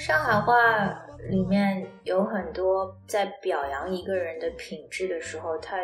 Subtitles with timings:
[0.00, 0.54] 上海话
[1.28, 5.76] 里面有很多在表扬一个人的品质的时候，他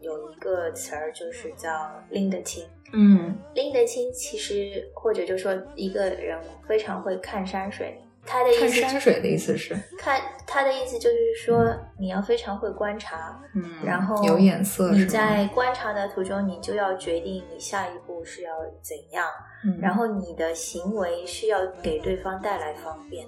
[0.00, 2.64] 有一个词儿就是叫拎得清。
[2.92, 6.38] 嗯，拎得清其实或者就说一个人
[6.68, 8.00] 非常会看山水。
[8.24, 19.26] 他的意看思山水的意思是，看他的意思就是说你要非常会观察，嗯，然后有眼色你在观察的途中，你就要决定你下一步是要怎样。
[19.64, 23.26] 嗯然后你的行为是要给对方带来方便。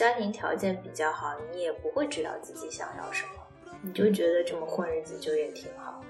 [0.00, 6.02] 家庭条件比较好，你也不会知道自己想要什么，你就觉得这么混日子就也挺好。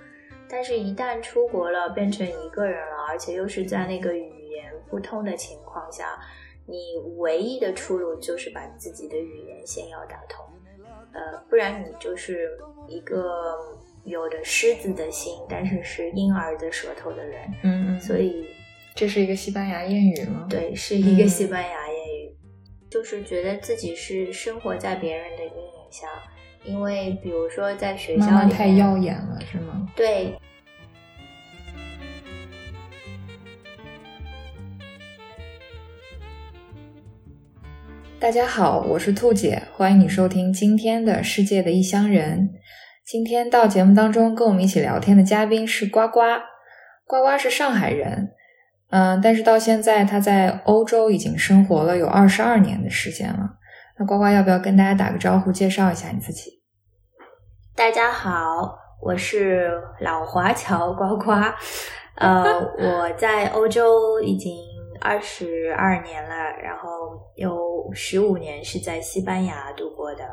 [0.48, 6.20] 但是，一旦出国了，变成一个人了，而且又是在那个语言不通的情况下，
[6.66, 10.46] 你唯一的出路就是把自己的语言先要打通，
[11.12, 12.48] 呃，不然你就是
[12.87, 13.59] 一个
[14.04, 17.43] 有着狮子的心，但是是婴儿的舌头的人。
[17.65, 18.50] 嗯嗯，所以
[18.95, 21.99] 这是一个西班牙谚语吗？，对，是一个嗯西班牙谚语，
[22.91, 26.09] 就是觉得自己是生活在别人的阴影下，
[26.65, 29.88] 因为比如说在学校里妈妈太耀眼了是吗？
[29.95, 30.35] 对。
[38.18, 42.51] 大家好，我是兔姐，欢迎你收听今天的《世界的异乡人》。
[43.07, 46.21] 今天到节目当中跟我们一起聊天的嘉宾是呱呱，
[47.07, 48.33] 呱呱是上海人，
[48.91, 53.57] 嗯，但是到现在他在欧洲已经生活了有二十二年的时间了。
[53.99, 56.60] 那呱呱要不要跟大家打个招呼，介绍一下你自己？
[57.77, 61.30] 大家好，我是老华侨呱呱，
[62.16, 62.43] 呃，
[62.79, 64.56] 我在欧洲已经
[65.00, 66.88] 二十二年了，然后
[67.37, 67.59] 有
[67.94, 70.25] 十五年是在西班牙度过的，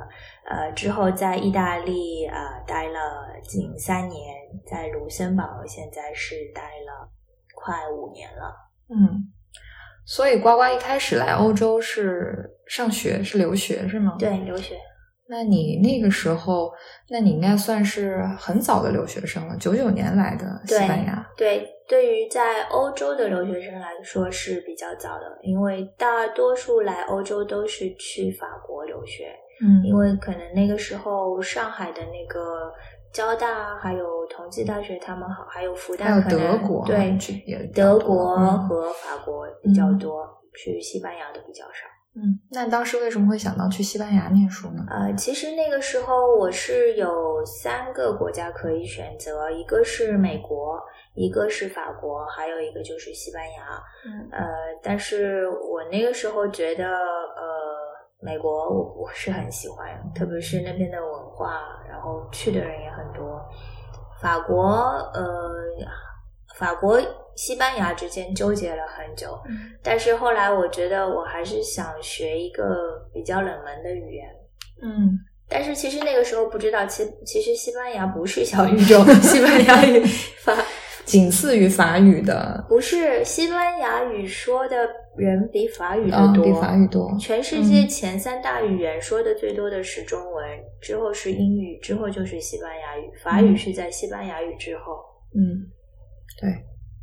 [0.50, 3.00] 呃，之后在意大利呃待了
[3.44, 4.36] 近三年，
[4.66, 7.10] 在卢森堡现在是待了
[7.58, 8.56] 快五年了。
[8.90, 9.26] 嗯，
[10.06, 14.16] 所以呱呱一开始来欧洲是上学，是留学是吗？。
[14.20, 14.76] 对，留学。
[15.30, 16.72] 那你那个时候，
[17.10, 21.28] 那你应该算是很早的留学生了，九九年来的西班牙。
[21.36, 32.72] 对，对于在欧洲的留学生来说是比较早的，因为大多数来欧洲都是去法国留学，嗯因为可能那个时候上海的那个
[33.14, 37.18] 交大还有同济大学他们好，还有复还有旦可能德国对
[37.73, 41.88] 德国嗯和法国比较多，去西班牙的比较少。
[42.20, 44.84] 嗯，那当时为什么会想到去西班牙念书呢？
[44.90, 50.82] 呃，其实那个时候我是有三个国家可以选择，一个是美国，
[51.14, 53.80] 一个是法国，还有一个就是西班牙。
[54.04, 54.48] 嗯呃，
[54.82, 57.46] 但是我那个时候觉得，呃，
[58.22, 63.39] 美国我不是很喜欢，特别是那边的文化，然后去的人也很多。
[64.22, 64.64] 法国，
[65.14, 65.23] 呃，
[66.55, 67.00] 法国、
[67.36, 69.39] 西班牙之间纠结了很久，
[69.83, 74.28] 但是后来我觉得我还是想学一个比较冷门的语言。
[74.82, 80.04] 嗯但是其实那个时候不知道，其其实西班牙不是小语种，西班牙语
[80.44, 80.54] 法
[81.05, 84.76] 仅次于法语的，不是西班牙语说的
[85.17, 87.17] 人比法语的嗯，多，比法语多。
[87.20, 90.45] 全世界前三大语言说的最多的是中文，
[90.82, 94.94] 之后是英语，之后就是西班牙语，法语是在西班牙语之后，
[95.36, 95.66] 嗯，
[96.39, 96.50] 对。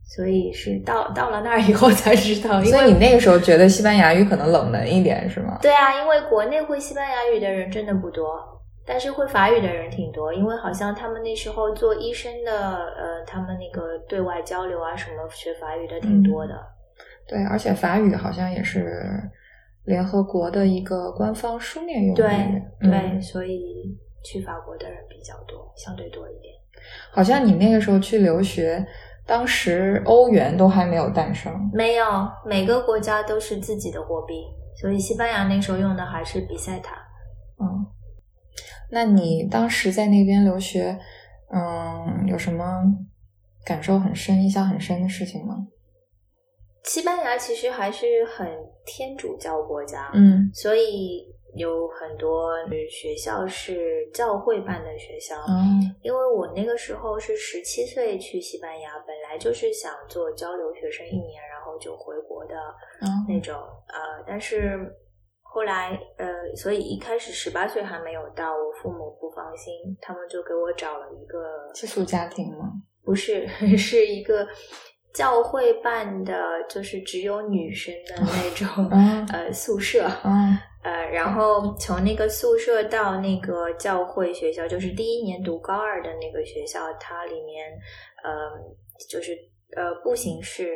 [0.07, 5.59] 所以是到到了那儿以后才知道，因所以为你那个时候觉得西班牙语可能冷门一点，是吗？
[5.63, 8.39] 对啊，因为国内会西班牙语的人真的不多，
[8.87, 16.55] 但是会法语的人挺多，因为好像他们那时候做医生的，呃，他们那个对外交流啊什么学法语的挺多的。
[17.27, 19.03] 对，而且法语好像也是
[19.85, 22.17] 联合国的一个官方书面用语。
[22.17, 22.29] 对
[22.81, 26.55] 嗯对，所以去法国的人比较多，相对多一点。
[27.11, 28.87] 好像你那个时候去留学，
[29.27, 31.71] 当时欧元都还没有诞生。
[31.73, 32.05] 没有，
[32.45, 34.35] 每个国家都是自己的货币，
[34.81, 36.95] 所以西班牙那时候用的还是比赛塔。
[37.59, 37.87] 嗯，
[38.91, 40.99] 那你当时在那边留学，
[41.51, 42.83] 嗯，有什么
[43.65, 45.67] 感受很深、印象很深的事情吗？
[46.85, 48.47] 西班牙其实还是很
[48.85, 51.27] 天主教国家，嗯所以
[51.57, 52.53] 有很多
[52.91, 55.37] 学校是教会办的学校。
[55.49, 62.55] 嗯因为我那个时候是十七岁去西班牙，本来就是想做交流学生一年，然后就回国的
[63.01, 63.55] 嗯那种。
[63.89, 64.79] 呃，但是
[65.41, 72.71] 后来呃，所以一开始十八岁还没有到，我父母不放心，他们就给我找了一个寄宿家庭吗？
[73.05, 73.47] 不是，
[73.79, 74.47] 是一个
[75.15, 76.35] 教会办的，
[76.69, 80.07] 就是只有女生的那种、嗯 呃宿舍。
[80.25, 87.73] 嗯呃，然后从那个宿舍到那个教会学校，就是第一年读高二的那个学校，它里面，
[88.23, 88.31] 呃，
[89.09, 89.33] 就是
[89.75, 90.69] 呃步行是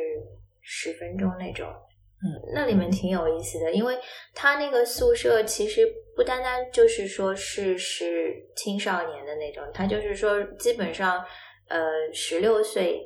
[0.61, 2.25] 十分钟那种，嗯，
[2.55, 3.95] 那里面挺有意思的，因为
[4.33, 11.23] 它那个宿舍其实不单单就是说是是青少年的那种，它就是说基本上
[11.67, 11.77] 呃
[12.11, 13.05] 十六岁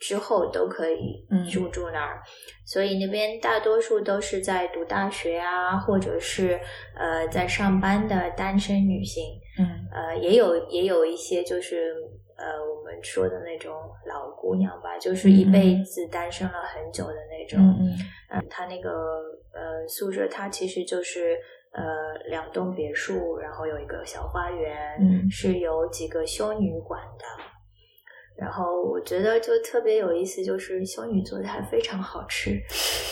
[0.00, 2.22] 之后都可以嗯住住那儿，
[2.64, 6.58] 所以那边大多数都是在读大学啊，或者是
[6.96, 9.22] 呃在上班的单身女性。
[9.58, 11.94] 嗯呃，也有也有一些就是
[12.38, 13.72] 呃我们说的那种
[14.06, 17.60] 老姑娘吧，就是一辈子单身了很久的那种。
[17.60, 17.98] 嗯嗯
[18.30, 18.90] 呃，他那个
[19.52, 21.36] 呃宿舍，它其实就是
[21.72, 21.82] 呃
[22.30, 27.24] 两栋别墅，然后有一个小花园，嗯是由几个修女管的。
[28.40, 32.58] 然后我觉得就特别有意思，就是修女做的还非常好吃，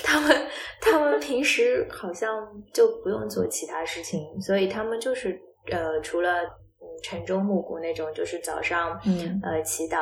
[0.02, 0.46] 他们
[0.80, 5.38] 他们平时好像就不用做其他事情，所以他们就是
[5.70, 9.38] 呃除了嗯晨钟暮鼓那种，就是早上嗯。
[9.44, 9.98] 呃祈祷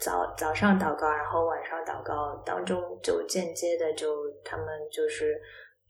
[0.00, 4.14] 早早上祷告，然后晚上祷告，当中就间接的就
[4.44, 5.40] 他们就是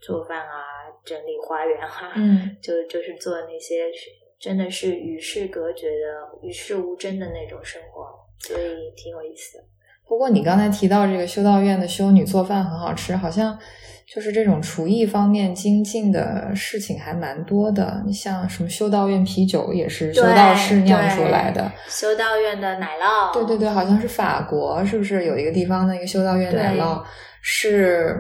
[0.00, 0.65] 做饭啊，
[1.05, 2.56] 整理花园啊，嗯。
[2.62, 8.06] 就就是做那些是真的是与世隔绝的、与世无争的那种生活，
[8.38, 9.64] 所以挺有意思的。
[10.06, 13.58] 不过你刚才提到这个修道院的修女做饭很好吃，好像
[14.06, 18.02] 就是这种厨艺方面精进的事情还蛮多的。
[18.06, 27.02] 你像什么修道院啤酒也是修道士酿出来的，修道院的奶酪，对对对，好像是法国，是不是有一个地方的一个修道院奶酪
[27.43, 28.17] 是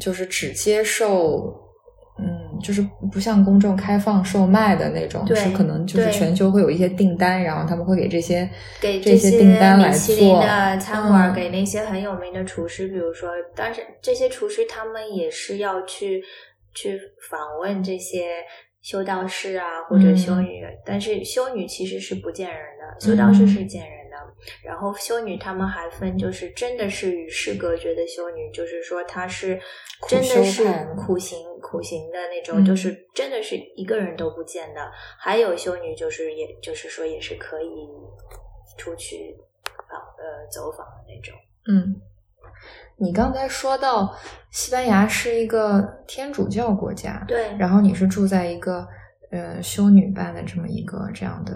[0.00, 1.65] 就是只接受。
[2.66, 2.82] 嗯，就是
[3.12, 8.48] 不像公众开放售卖的那种，对是可能就是全球会有一些订单，然后他们会给这些
[8.80, 16.22] 给这些订单来做的餐馆，嗯给那些很有名的厨师，比如说，但是这些厨师他们也是要去
[16.74, 16.98] 去
[17.30, 18.42] 访问这些
[18.82, 23.95] 修道士啊或者修女，但是修女其实是不见人的，修道士是见人的。
[24.62, 29.60] 然后修女他们还分，就是真的是与世隔绝的修女，就是说她是
[30.08, 30.64] 真的是
[30.96, 34.90] 苦行苦行的那种，嗯就是真的是一个人都不见的。
[35.18, 37.88] 还有修女，就是也就是说也是可以
[38.76, 39.36] 出去
[39.88, 41.34] 访呃走访的那种。
[41.68, 42.00] 嗯，
[42.96, 44.16] 你刚才说到
[44.50, 48.86] 西班牙是一个天主教国家，对，然后你是住在一个
[49.32, 51.52] 呃修女办的这么一个这样的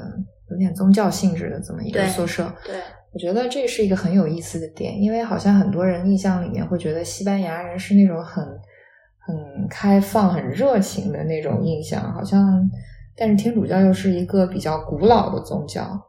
[0.50, 2.76] 有点宗教性质的这么一个宿舍，对
[3.12, 8.44] 我觉得这是一个很有意思的点，因为好像很多人印象里面会觉得西班牙人是那种很
[9.18, 12.68] 很开放、很热情的那种印象，好像
[13.16, 16.00] 但是天主教又是一个比较古老的宗教。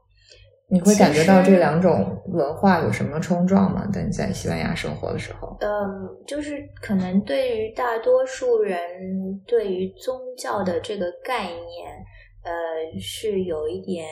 [0.74, 3.86] 你会感觉到这两种文化有什么冲撞吗？
[3.92, 8.80] 等你在西班牙生活的时候，嗯，就是可能对于大多数人
[9.46, 11.60] 对于宗教的这个概念，
[12.44, 14.08] 呃，是有一点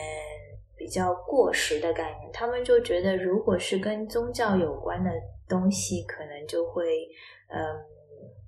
[0.76, 2.30] 比较过时的概念。
[2.32, 5.10] 他们就觉得，如果是跟宗教有关的
[5.48, 7.06] 东西，可能就会
[7.48, 7.58] 嗯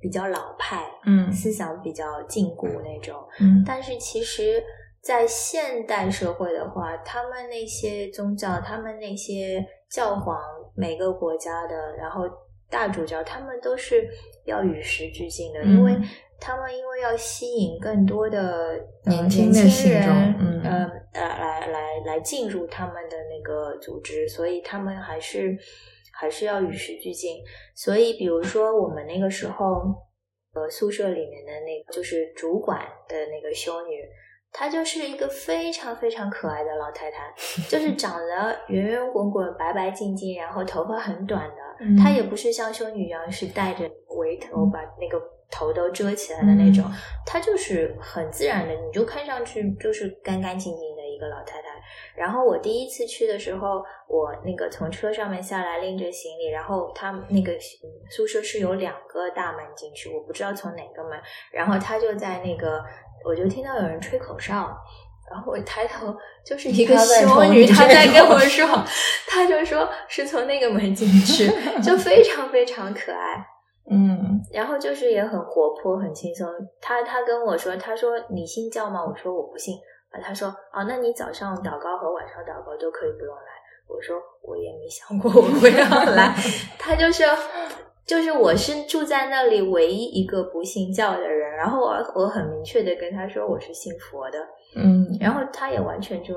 [0.00, 3.16] 比较老派，嗯思想比较禁锢那种。
[3.40, 4.62] 嗯但是其实，
[5.00, 10.40] 在现代社会的话，他们那些宗教，他们那些教皇，
[10.76, 12.22] 每个国家的，然后
[12.72, 14.08] 大主教，他们都是
[14.46, 15.94] 要与时俱进的，嗯因为
[16.40, 20.70] 他们因为要吸引更多的、呃、年轻的年轻信众人，嗯呃
[21.12, 25.56] 呃，来来来进入他们的那个组织，所以他们还是
[26.12, 27.36] 还是要与时俱进。
[27.76, 29.82] 所以，比如说我们那个时候，
[30.54, 34.02] 呃，宿舍里面的那个就是主管的那个修女，
[34.52, 37.32] 她就是一个非常非常可爱的老太太，
[37.68, 41.56] 就是长得圆圆滚滚、白白净净，然后头发很短的。
[41.80, 46.84] 嗯她也不是像修女一样是戴着围头把那个头都遮起来的那种，
[47.26, 51.68] 她就是很自然的，你就看上去就是干干净净的一个老太太。
[52.14, 61.18] 然后我第一次去的时候，我那个从车上面下来拎着行李，然后他们那个嗯宿舍是有两个大门进去，我不知道从哪个门，
[61.50, 62.82] 然后他就在那个，
[63.24, 64.76] 我就听到有人吹口哨。
[65.30, 66.14] 然后我抬头，
[66.44, 68.66] 就是一个修女，她在跟我说，
[69.26, 71.50] 她就说是从那个门进去，
[71.82, 73.42] 就非常非常可爱。
[73.90, 76.46] 嗯然后就是也很活泼，很轻松。
[76.80, 79.02] 他他跟我说，他说你信教吗？
[79.02, 79.74] 我说我不信。
[80.10, 83.42] 啊，他说哦，那你早上祷告和晚上祷告都可以不用来。
[83.88, 86.34] 我说我也没想过我会要来。
[86.78, 87.24] 他就是
[88.06, 94.38] 就是我是住在那里唯一一个不信教的人，然后我我很明确的跟他说我是信佛的，
[94.74, 96.34] 嗯，然后他也完全就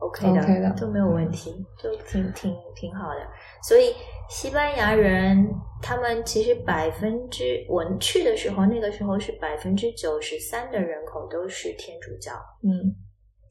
[0.00, 3.20] OK 的 OK 的嗯都没有问题，就挺挺挺好的。
[3.62, 3.94] 所以
[4.28, 5.48] 西班牙人
[5.80, 12.32] 他们其实百分之我去的时候，那个时候是百分之九十三的人口都是天主教。
[12.62, 12.94] 嗯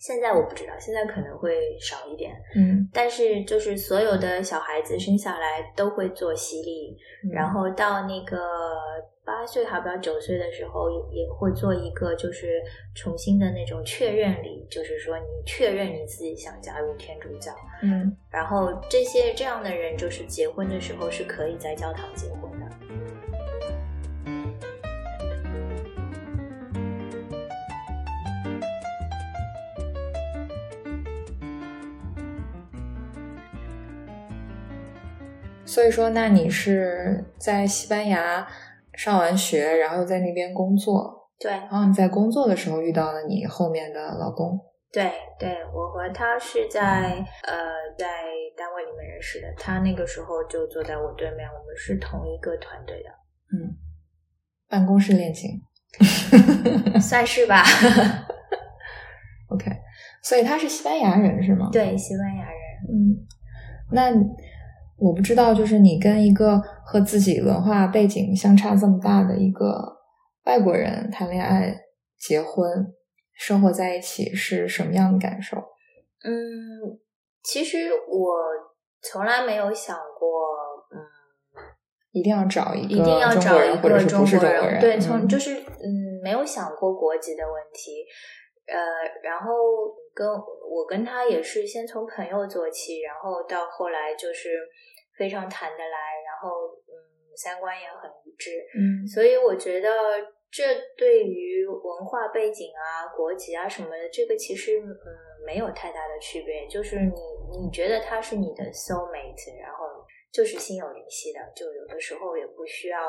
[0.03, 2.35] 现在我不知道，现在可能会少一点。
[2.57, 6.97] 嗯，但是就是所有的小孩子生下来都会做洗礼，
[7.31, 8.37] 然后到那个
[9.23, 12.61] 八岁还不到九岁的时候，也会做一个就是
[12.93, 17.53] 重新的那种确认礼，就是说你确认你自己想加入天主教。
[17.81, 22.52] 嗯，然后这些这样的人，就是结婚的时候是可以在教堂结婚
[35.65, 38.47] 所以说，那你是在西班牙
[38.93, 44.59] 上完学，然后在那边工作，对，然后你在工作的时候遇到了你后面的老公。
[44.91, 47.55] 对，对我和他是在呃
[47.97, 48.05] 在
[48.55, 53.09] 单位里面认识的，他那个时候就坐在我对面，我们是同一个团队的，
[53.51, 53.73] 嗯，
[54.69, 55.59] 办公室恋情，
[57.01, 57.63] 算是吧。
[59.49, 59.65] OK，
[60.21, 62.59] 所以他是西班牙人是吗？，对，西班牙人。
[62.89, 63.17] 嗯，
[63.91, 64.11] 那
[65.03, 69.97] 我不知道，就是你跟一个和自己文化背景相差这么大的一个
[70.45, 71.75] 外国人谈恋爱、
[72.17, 72.65] 结婚、
[73.33, 75.57] 生活在一起是什么样的感受？
[76.23, 76.97] 嗯，
[77.43, 78.33] 其实我
[79.01, 80.27] 从来没有想过，
[80.91, 80.95] 嗯，
[82.13, 84.79] 一定要找一个一定要中找一个中国人？
[84.79, 88.05] 对，从嗯就是嗯，没有想过国籍的问题。
[88.65, 88.79] 呃，
[89.21, 89.51] 然后
[90.15, 94.51] 跟我跟他也是先从朋友做起，然后到后来就是
[95.17, 96.93] 非常谈得来，然后嗯，
[97.35, 98.51] 三观也很一致。
[98.77, 99.89] 嗯所以我觉得
[100.51, 100.63] 这
[100.97, 104.95] 对于文化背景啊、国籍啊什么的，这个其实嗯
[105.45, 106.67] 没有太大的区别。
[106.67, 107.11] 就是你
[107.57, 109.85] 你觉得他是你的 soul mate，然后
[110.31, 112.99] 就是心有灵犀的，就有的时候也不需要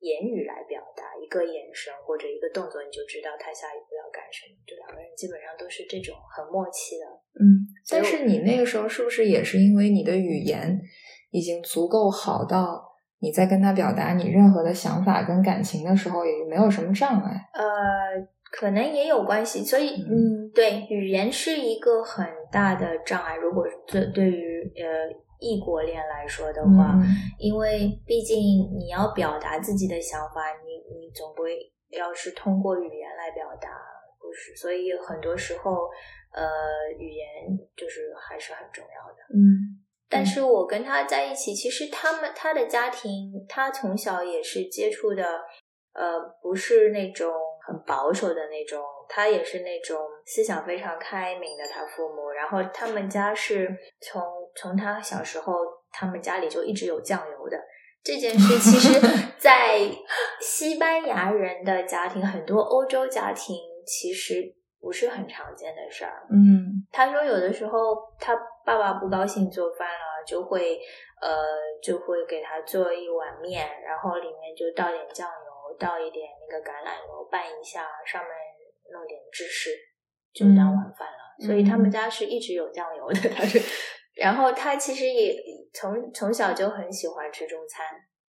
[0.00, 4.56] 言语来表达，一个眼神或者一个动作，你就知道他下一步要干什么。
[4.66, 7.06] 就两个人基本上都是这种很默契的。
[7.40, 10.80] 嗯，但是你那个时候是不是也是因为你的语言
[11.32, 12.80] 已经足够好到
[13.18, 17.48] 你在跟他表达你任何的想法跟感情的时候，也没有什么障碍？
[17.54, 17.64] 呃，
[18.50, 23.36] 可能也有关系，所以嗯，对，语言是一个很大的障碍。
[23.36, 25.10] 如果这对于呃
[25.40, 27.02] 异国恋来说的话，嗯
[27.38, 28.38] 因为毕竟
[28.76, 31.58] 你要表达自己的想法，你你总归
[31.90, 33.68] 要是通过语言来表达，
[34.20, 34.54] 不是？
[34.54, 35.88] 所以很多时候，
[36.32, 36.42] 呃，
[36.98, 37.26] 语言
[37.76, 39.18] 就是还是很重要的。
[39.34, 39.71] 嗯
[40.12, 45.24] 但是我跟他在一起，其实他们他的家庭，他从小也是接触的，
[45.94, 47.32] 呃，不是那种
[47.66, 51.64] 很保守的那种，他也是那种思想非常开明的。
[51.66, 54.22] 他父母，然后他们家是从
[54.54, 55.54] 从他小时候，
[55.90, 57.58] 他们家里就一直有酱油的。
[58.04, 59.00] 这件事其实，
[59.38, 59.78] 在
[60.40, 66.26] 西班牙人的家庭，很多欧洲家庭其实不是很常见的事儿。
[66.32, 70.78] 嗯他说有的时候他爸爸不高兴做饭了，就会
[71.20, 71.36] 呃
[71.82, 78.30] 就会给他做一碗面，然后里面就倒点酱油，倒一点那个橄榄油拌一下，上面
[78.92, 79.70] 弄点芝士，
[80.32, 81.18] 就当晚饭了。
[81.40, 83.60] 嗯所以他们家是一直有酱油的，他是。
[84.14, 85.34] 然后他其实也
[85.72, 87.86] 从从小就很喜欢吃中餐，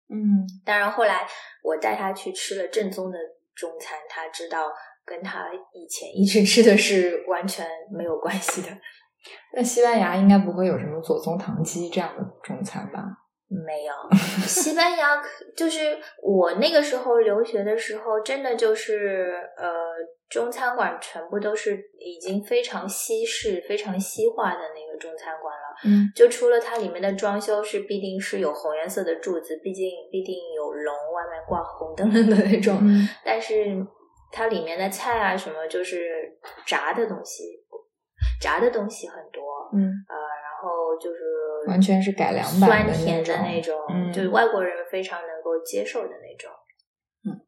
[0.08, 1.28] 嗯当然后来
[1.64, 3.18] 我带他去吃了正宗的
[3.56, 4.72] 中餐，他知道
[5.04, 8.70] 跟他以前一直吃的是完全没有关系的。
[9.54, 13.04] 那西班牙应该不会有什么左宗棠鸡这样的中餐吧？
[13.68, 13.94] 没有，
[14.48, 15.22] 西班牙
[15.58, 19.68] 就是我那个时候留学的时候，真的就是呃，
[20.30, 25.62] 中餐馆全部都是已经非常西式、非常西化的那个中餐馆了。
[25.84, 33.86] 嗯就除了它里面的装修是必定是有红颜色的柱子，毕竟必定有龙，外面挂红灯笼的那种，嗯但是
[34.32, 37.44] 它里面的菜啊什么就是炸的东西，
[38.42, 46.50] 炸的东西很多，嗯，呃，然后就是完全是改良酸甜的那那种，嗯就是外国人非常能够接受的那种。
[47.24, 47.40] 嗯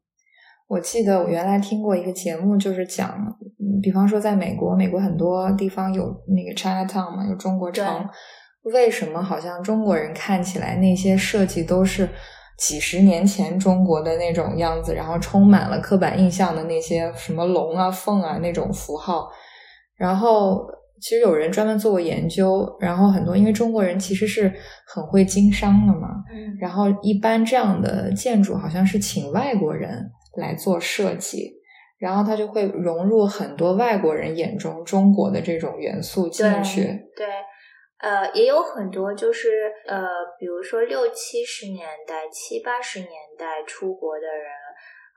[0.68, 3.10] 我记得我原来听过一个节目，就是讲，
[3.58, 8.08] 嗯比方说在美国，美国很多地方有那个 Chinatown 嘛，有中国城，
[8.62, 12.08] 为什么好像中国人看起来那些设计都是
[12.56, 19.28] 几十年前中国的那种样子，然后充满了刻板印象的那些什么龙啊、凤啊那种符号，
[19.96, 20.64] 然后。
[21.04, 24.50] 其实有人专门做过研究，然后很多因为中国人其实是
[24.86, 31.52] 很会经商的嘛，嗯然后一般这样的建筑好像是请外国人来做设计，
[31.98, 36.80] 然后他就会融入很多外国人眼中中国的这种元素进去。
[37.14, 37.26] 对，
[37.98, 39.50] 呃，也有很多就是
[39.86, 40.06] 呃，
[40.40, 44.48] 比如说六七十年代、七八十年代出国的人，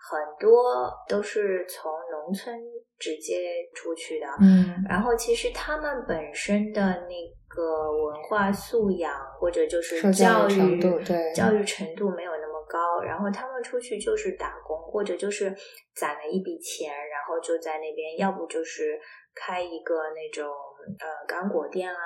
[0.09, 2.57] 很多都是从农村
[2.97, 4.27] 直接出去的。
[4.41, 7.15] 嗯然后其实他们本身的那
[7.47, 15.53] 个文化素养或者就是教育程度对教育程度没有那么高，然后他们出去就是打工，或者就是
[15.95, 18.99] 攒了一笔钱，然后就在那边，要不就是
[19.35, 20.47] 开一个那种
[20.99, 21.99] 呃干果店啊。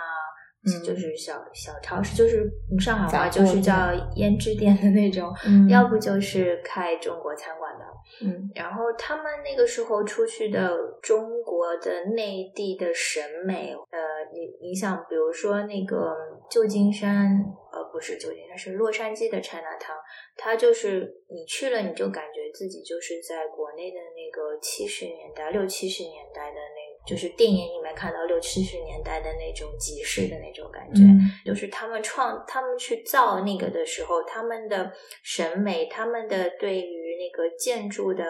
[0.65, 0.83] 嗯。
[0.83, 2.49] 就是小小超市，就是
[2.79, 3.73] 上海话就是叫
[4.15, 5.67] 胭脂店的那种，嗯。
[5.69, 7.85] 要不就是开中国餐馆的，
[8.25, 8.51] 嗯。
[8.55, 13.99] 然后他们那个时候出去的中国的内地的审美，呃，
[14.33, 16.15] 你你想，比如说那个
[16.49, 19.97] 旧金山，呃，不是旧金山，是洛杉矶的 Chinatown，
[20.35, 26.90] 它就是你去了，你就感觉自己就是在国内的那个七十年代、六七十年代的那。
[27.05, 34.91] 就是电影里面看到六七十年代的那种集市的那种感觉，嗯就是他们创，他们去造那个的时候，他们的
[35.23, 38.23] 审美，他们的对于那个建筑的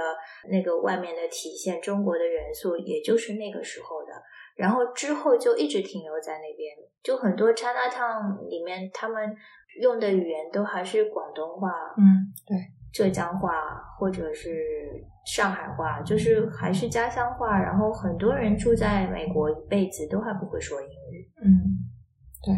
[0.50, 4.12] 那个外面的体现，中国的元素，也就是那个时候的。
[4.56, 9.36] 然后之后就一直停留在那边，就很多 Chinatown 里面，他们
[9.80, 12.58] 用的语言都还是广东话、嗯，对，
[12.94, 17.58] 浙江话或者是上海话，就是还是家乡话。
[17.60, 21.32] 然后很多人住在美国一辈子都还不会说英语。
[21.44, 21.50] 嗯
[22.44, 22.56] 对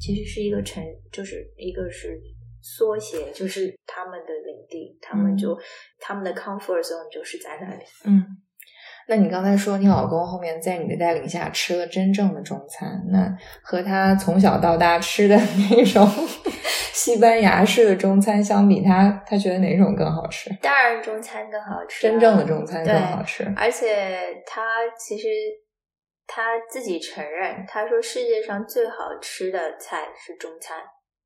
[0.00, 0.82] 其实是一个城，
[1.12, 2.20] 就是一个是
[2.60, 5.58] 缩写，就是他们的领地，他们就、
[5.98, 7.84] 他们的 comfort zone 就是在那里。
[8.04, 8.24] 嗯。
[9.08, 15.34] 那你刚才说你老公后面在你的带领下吃了真正的中餐，那和他从小到大吃的
[15.70, 16.06] 那种
[16.92, 20.50] 西班牙式的中餐相比，他他觉得哪种更好吃？
[20.60, 23.50] 当然中餐更好吃啊、真正的中餐更好吃。
[23.56, 24.60] 而且他
[24.98, 25.26] 其实
[26.26, 30.76] 他自己承认，他说世界上最好吃的菜是中餐，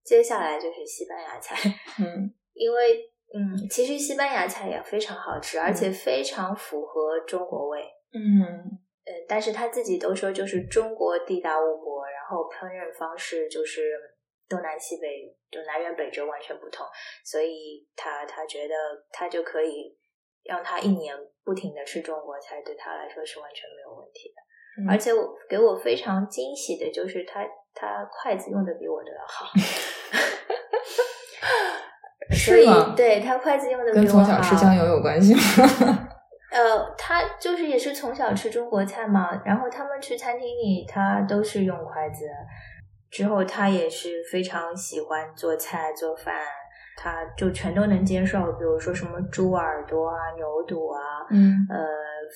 [0.04, 1.56] 接下来就是西班牙菜，
[1.98, 3.00] 嗯因为
[3.34, 7.80] 嗯，其实西班牙菜也非常好吃，而且非常符合中国味。
[8.12, 8.20] 嗯
[9.04, 13.98] 嗯，但是他自己都说，就是中国地大物博，然后烹饪方式就是
[14.48, 16.87] 东南西北，就南辕北辙完全不同，
[17.24, 18.74] 所以他他觉得
[19.11, 19.96] 他就可以
[20.44, 24.35] 让他一年不停的吃中国菜，对他来说是完全没有问题的。
[24.78, 29.46] 嗯而且我给我非常惊喜的就是他他筷子用的比我的要好，
[32.30, 32.94] 所以是吗？
[32.96, 34.06] 对他筷子用的比跟。
[34.06, 36.08] 从小吃酱油有关系吗？
[36.52, 42.26] 呃，他就是也是从小吃中国菜嘛，然后他们去餐厅里，他都是用筷子。
[43.11, 46.35] 之后他也是非常喜欢做菜做饭，
[46.96, 51.78] 他就全都能接受，比如说什么猪耳朵啊、牛肚啊、嗯呃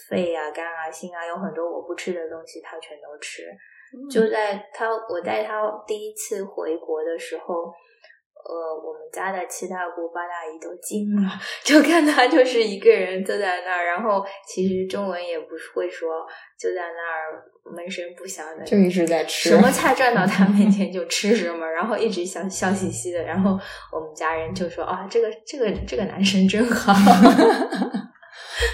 [0.09, 3.42] 肺啊、肝啊、心啊，有很多我不吃的东西，他全都吃。
[3.42, 7.72] 嗯就在他我带他第一次回国的时候，
[8.49, 11.29] 呃，我们家的七大姑八大姨都惊了，
[11.65, 16.25] 就看他就是一个人坐在那儿，然后其实中文也不会说，
[16.59, 17.43] 就在那儿
[17.75, 23.59] 闷声不响的，就一直在吃什么菜转到他面前就吃什么，然后一直笑笑嘻嘻的，然后
[23.93, 26.93] 我们家人就说啊，这个这个这个男生真好。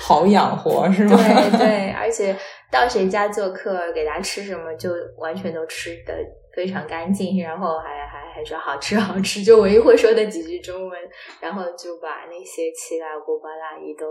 [0.05, 1.17] 好养活是吗？
[1.17, 2.37] 对对， 而且
[2.71, 6.15] 到谁家做客，给他吃什么，就完全都吃的
[6.55, 10.99] 非常干净，然后还还还说好吃好吃，就唯一会说的几句中文，
[11.40, 14.07] 然后就把那些七大姑八大姨都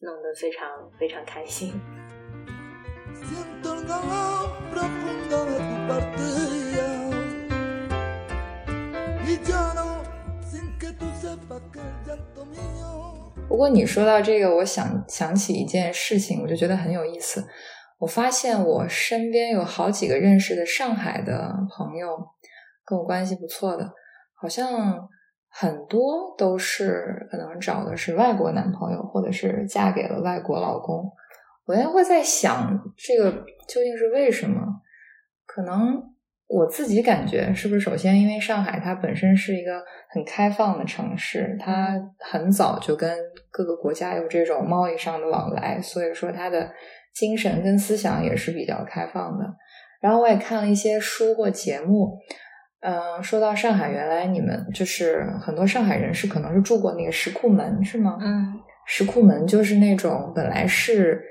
[0.00, 0.68] 弄得非常
[0.98, 1.72] 非常开心。
[13.48, 17.44] 不过你说到这个，我想想起一件事情，我就觉得很有意思。
[17.98, 22.16] 我发现我身边有好几个认识的上海的朋友，
[22.88, 23.92] 跟我关系不错的，
[24.34, 25.06] 好像
[25.50, 31.04] 很多都是可能找的是外国男朋友，或者是嫁给了外国老公。
[31.66, 33.30] 我也会在想，这个
[33.68, 34.62] 究竟是为什么？
[35.44, 36.02] 可能
[36.46, 43.14] 我自己感觉，是不是首先因为上海它本身是一个很开放的城市，它很早就跟
[43.50, 46.72] 各个国家有这种贸易上的往来，所以说它的
[47.12, 49.44] 精神跟思想也是比较开放的。
[50.00, 52.16] 然后我也看了一些书或节目，
[52.80, 58.16] 嗯、说到上海，原来你们就是很多上海人是可能是住过那个石库门，是吗？
[58.20, 58.54] 嗯
[58.86, 61.22] 石库门就是那种本来是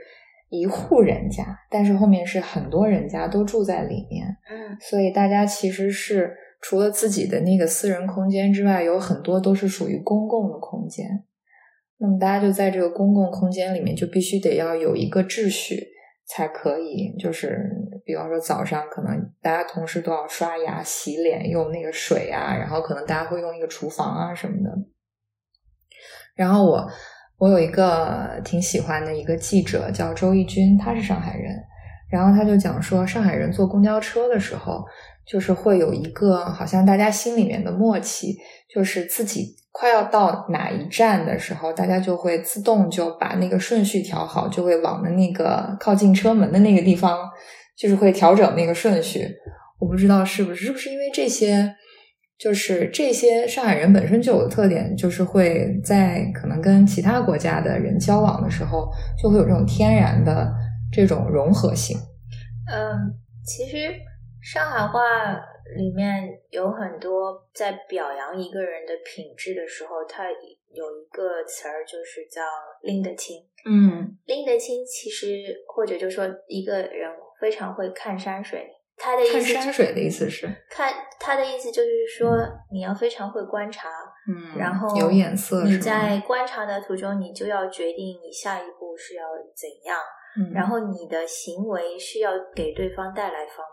[0.49, 11.23] 一户人家，但是后面是很多人家都住在里面，嗯所以大家其实是除了自己的那个私人空间之外，有很多都是属于公共的空间。
[11.97, 15.87] 那么大家就在这个公共空间里面，就必须得要有一个秩序
[16.27, 17.15] 才可以。
[17.17, 17.71] 就是
[18.05, 24.69] 比方说早上可能大家同时都要刷牙、洗脸，用那个水啊，然后可能大家会用一个厨房啊什么的。
[26.35, 26.87] 然后我
[27.39, 31.55] 我有一个挺喜欢的一个记者叫周轶君，他是上海人，
[32.11, 34.85] 然后他就讲说，上海人坐公交车的时候，
[35.25, 38.37] 就是会有一个好像大家心里面的默契，
[38.69, 47.29] 就是自己快要到哪一站的时候，大家就会自动就把那个顺序调好，就会往的那个靠近车门的那个地方，
[47.77, 49.27] 就是会调整那个顺序。
[49.79, 51.75] 我不知道是不是是不是因为这些。
[52.39, 58.87] 就是这些上海人本身就有的特点，就是会在可能跟其他国家的人交往的时候，
[59.19, 60.53] 就会有这种天然的
[60.91, 61.97] 这种融合性。
[62.71, 63.11] 嗯，
[63.43, 63.91] 其实
[64.39, 64.99] 上海话
[65.75, 72.41] 里面有很多在表扬一个人的品质的时候，他有一个词儿就是叫
[72.81, 73.43] 拎得清。
[73.65, 75.27] 嗯，拎得清其实
[75.67, 78.73] 或者就说一个人非常会看山水。
[78.99, 82.35] 他的意思，看山水的意思是看他的意思就是说，
[82.71, 83.89] 你要非常会观察，
[84.27, 85.63] 嗯，然后有眼色。
[85.63, 89.99] 你在观察的途中，你就要决定你下一步是要怎样，
[90.39, 93.66] 嗯，然后你的行为是要给对方带来方便。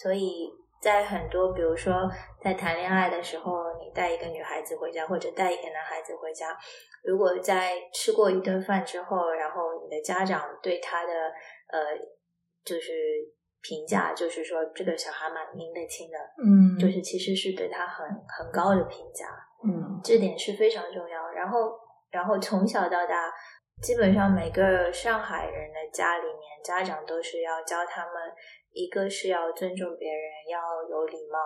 [0.00, 2.10] 所以在很多，比如说
[2.42, 6.56] 在谈恋爱的时候，你带一个女孩子回家，或者带一个男孩子回家，
[7.02, 11.12] 如果在吃过一顿饭之后，然后你的家长对他的
[11.72, 11.80] 呃，
[12.64, 12.92] 就是。
[13.62, 19.26] 评价就是说，这个小孩蛮拎得清的，嗯，就是其实是对他很很高的评价，
[19.62, 21.28] 嗯，这点是非常重要。
[21.28, 21.78] 然后，
[22.10, 23.30] 然后从小到大，
[23.82, 28.14] 基本上每个上海人的家里面，家长都是要教他们，
[28.72, 31.38] 一个是要尊重别人，要有礼貌，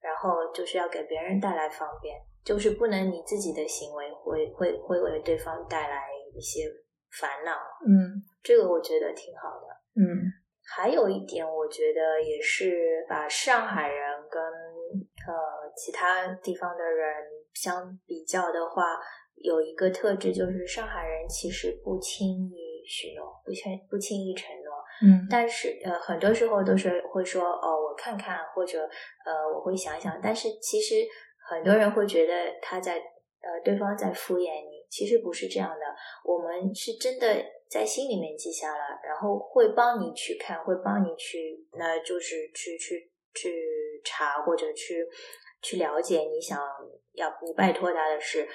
[0.00, 6.64] 然后就是要给别人带来方便，就是不能你自己的行为会会会为对方带来一些
[7.18, 7.52] 烦恼，
[7.86, 9.66] 嗯，这个我觉得挺好的，
[10.00, 10.32] 嗯。
[10.70, 17.24] 还有一点，我觉得也是把上海人跟呃其他地方的人
[17.54, 19.00] 相比较的话，
[19.42, 24.72] 有一个特质就是上海人其实不轻易许诺，不轻不轻易承诺。
[25.00, 31.06] 嗯，但是呃很多时候都是会说哦我看看或者呃我会想想，但是其实
[31.48, 35.84] 很多人会觉得他在呃对方在敷衍你，其实不是这样的，
[36.24, 37.26] 我们是真的。
[37.68, 43.52] 在心里面记下了，然后会帮你去看，会帮你去，那就是去去去
[44.02, 45.06] 查或者去
[45.60, 46.58] 去了解你想
[47.12, 48.48] 要你拜托他的事，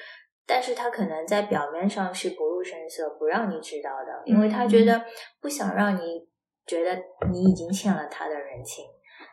[0.46, 5.04] 但是他可能在表面上是不露声色，不让你知道的，因为他觉得
[5.42, 6.28] 不想让你
[6.66, 7.02] 觉得
[7.32, 8.86] 你已经欠了他的人情，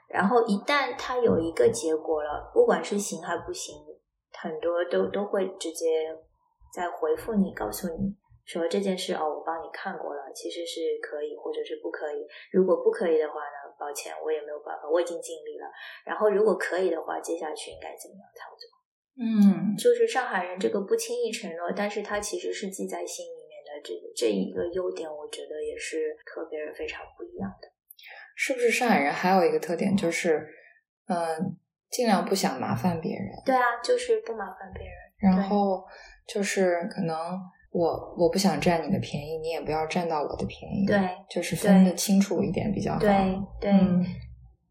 [0.08, 3.76] 然后一旦他有一个结果了，不管是行还不行，
[4.32, 6.16] 很多都都会直接
[6.74, 8.16] 在回复你，告诉你。
[8.46, 12.26] 说这件事哦，我帮你看过了，其实是可以或者是不可以。
[12.50, 15.70] 如果不可以的话呢，抱歉，我也没有办法，我已经尽力了。
[16.04, 18.79] 然后如果可以的话，接下去应该怎么样操作？
[19.20, 27.68] 嗯，就是上海人这个不轻易承诺，但是他其实是记在心里面的这这一个优点，我觉得也是和别人非常不一样的。
[28.35, 30.48] 是不是上海人还有一个特点就是，
[31.06, 31.56] 嗯，
[31.90, 33.28] 尽量不想麻烦别人。
[33.44, 34.94] 对啊，就是不麻烦别人。
[35.20, 35.85] 然后
[36.26, 37.16] 就是可能。
[37.72, 40.85] 我我不想占你的便宜，你也不要占到我的便宜。
[40.88, 40.98] 对，
[41.30, 42.98] 就是分得清楚一点比较好。
[42.98, 43.09] 对
[43.61, 43.70] 对，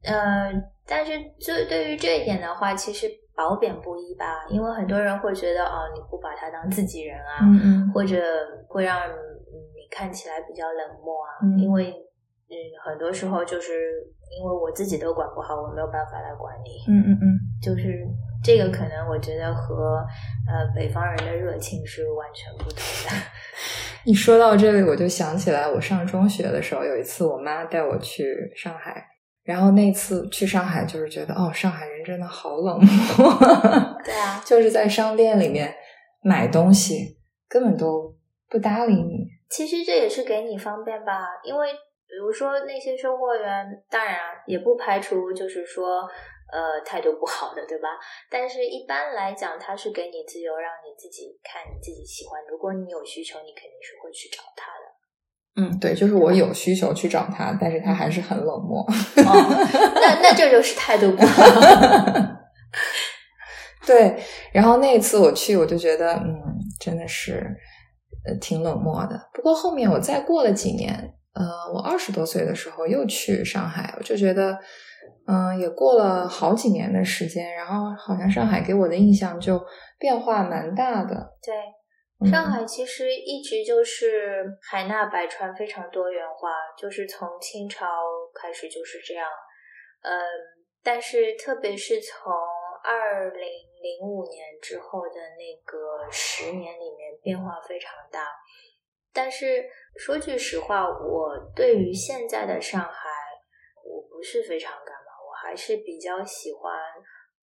[0.03, 0.51] 呃，
[0.85, 8.17] 但是就对于这一点的话，其实褒贬不一吧，因为很多人会觉得哦，你不把他当自己人啊，嗯嗯，或者
[8.67, 11.89] 会让你看起来比较冷漠啊，嗯，因为
[12.49, 13.71] 嗯，很多时候就是
[14.37, 16.91] 因为我自己都管不好，我没有办法来管你。
[16.91, 17.25] 嗯嗯嗯，
[17.63, 18.05] 就是。
[18.41, 19.97] 这个可能我觉得和
[20.47, 23.11] 呃北方人的热情是完全不同的。
[24.07, 29.08] 你说到这里，我就想起来，我上中学的时候，有一次我妈带我去上海，
[29.49, 33.97] 然后那次去上海就是觉得，哦，上海人真的好冷漠。
[34.05, 35.75] 对啊， 就是在商店里面
[36.21, 37.17] 买东西，
[37.49, 38.15] 根本都
[38.47, 39.25] 不搭理你。
[39.49, 46.07] 其实这也是给你方便吧，因为比如说那些售货员，当然也不排除就是说。
[46.51, 47.89] 呃，态度不好的，对吧？
[48.27, 52.41] 但是一般来讲，他是给你自由，让你自己看你自己喜欢。
[52.49, 54.78] 如果你有需求，你肯定是会去找他的。
[55.55, 58.85] 嗯，对，就是我有需求去找他，但是他还是很冷漠。
[59.17, 61.43] 那那这就是态度不好。
[63.85, 64.17] 对，
[64.53, 66.41] 然后那一次我去，我就觉得，嗯，
[66.79, 67.45] 真的是
[68.25, 69.19] 呃挺冷漠的。
[69.33, 74.57] 不过后面我再过了几年，呃，我二十多岁的时候又去上海，我就觉得。
[75.31, 79.61] 嗯，也过了好几年的时间，然后好像上海给我的印象就
[79.99, 81.15] 变化蛮大的。
[81.39, 81.53] 对，
[82.25, 87.87] 上海其实一直就是海纳百川，非常多元化，就是从清朝
[88.33, 89.25] 开始就是这样。
[90.01, 90.11] 嗯，
[90.83, 92.33] 但是特别是从
[92.83, 98.27] 二零零五年之后的那个十年里面变化非常大。
[99.13, 103.09] 但是说句实话，我对于现在的上海，
[103.83, 106.77] 我不是非常感冒，我还是比较喜欢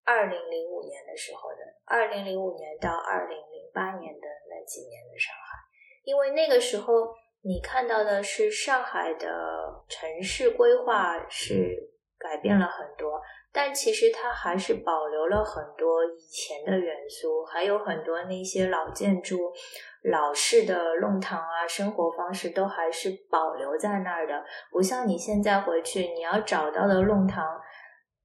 [0.03, 5.59] 二零零五年的时候的，二零零五年到二零零八年的那几年的上海，
[6.03, 7.13] 因为那个时候
[7.43, 9.27] 你看到的是上海的
[9.87, 11.77] 城市规划是
[12.17, 13.21] 改变了很多，
[13.53, 19.53] 但其实它还是保留了很多以前的元素，还有很多那些老建筑。
[20.03, 27.43] 老式的弄堂啊，生活方式都还是保留在那儿的，不像你现在回去，你要找到的弄堂，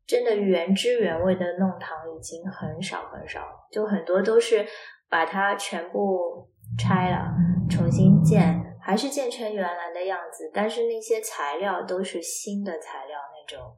[0.06, 4.64] 真的原汁原味的弄堂已经很少很少，就很多都是
[5.12, 6.48] 把它全部
[6.78, 7.28] 拆了，
[7.68, 13.76] 重新建，还是建成原来的样子，但是那些材料都是新的材料那种，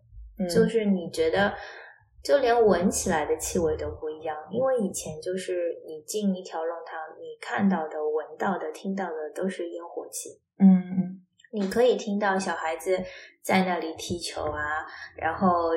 [0.49, 1.53] 就是你觉得。
[2.23, 10.31] 就连闻起来的气味都不一样，因为以前就是你进一条弄堂，你看到的、闻到的、听到的都是烟火气。
[10.59, 11.21] 嗯，
[11.53, 12.99] 你可以听到小孩子
[13.43, 14.87] 在那里踢球啊，
[15.19, 15.73] 然后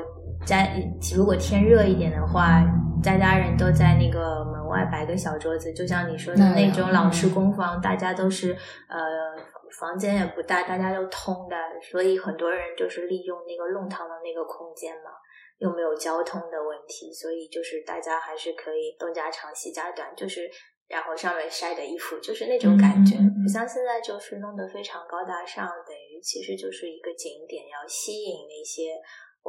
[0.46, 0.82] 在
[1.14, 2.64] 如果天热一点的话，
[3.02, 8.52] 家家人都在那个门外摆个小桌子，就像你说的那种老式公房，大家都是
[8.90, 9.36] 呃
[9.80, 15.12] 房间也不大，大家都通的，所以很多人就是利用那个弄堂的那个空间嘛。
[15.60, 20.48] 又没有交通的问题，所以就是大家还是可以东家长西家短，就是
[20.88, 28.94] 然后上面晒的衣服，就是那种感觉，不像现在就是弄得非常高大上，等于其实就是一个景点，要吸引那些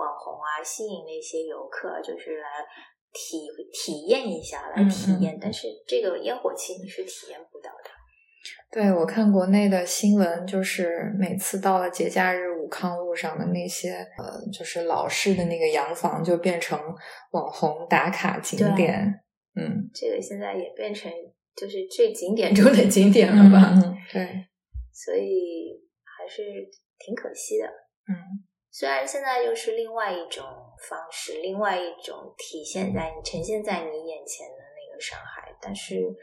[0.01, 2.65] 网红啊，吸引那些游客，就是来
[3.13, 5.39] 体体验一下，来体验。
[5.41, 7.91] 但是这个烟火气你是体验不到的。
[8.71, 16.79] 对，我看国内的新闻，就是每次到了节假日，武康路上的那些呃，就是老式的那个洋房，就变成
[17.33, 19.21] 网红打卡景点。
[19.57, 21.11] 嗯，这个现在也变成
[21.57, 23.73] 就是最景点中的景点了吧？
[23.75, 24.47] 嗯，对，
[24.93, 26.43] 所以还是
[26.99, 27.67] 挺可惜的。
[28.07, 28.15] 嗯，
[28.71, 30.45] 虽然现在又是另外一种
[30.89, 36.17] 方式，另外一种体现在你呈现在你眼前的那个上海，但是。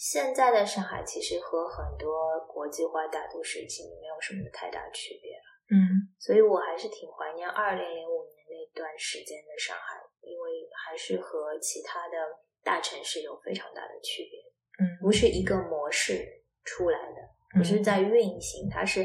[0.00, 5.42] 现在的上海其实和很多国际化大都市已经没有什么太大区别了。
[5.74, 12.14] 嗯，所以我还是挺怀念二零零五年那段时间的上海，因为还是和其他的
[12.62, 14.38] 大城市有非常大的区别。
[14.78, 19.02] 嗯，不是一个模式出来的，不是在运行，它是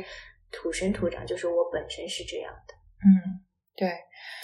[0.54, 2.74] 土生土长，就是我本身是这样的。
[3.04, 3.42] 嗯，
[3.76, 3.92] 对，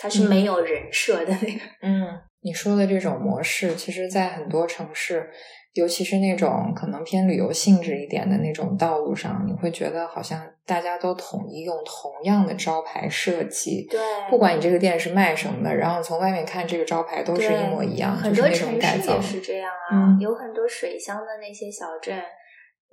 [0.02, 1.62] 它是没有人设的那个。
[1.84, 5.30] 嗯，你说的这种模式，其实在很多城市。
[5.74, 13.88] 尤其是那种可能偏旅游性质一点的那种道路上，你会觉得好像大家都统一用同样的招牌设计。
[13.88, 14.00] 对，
[14.32, 20.18] 不管你这个店是卖什么的，然后从外面看这个招牌都是一模一样，很多城市也是这样啊。
[20.20, 22.20] 有很多水乡的那些小镇，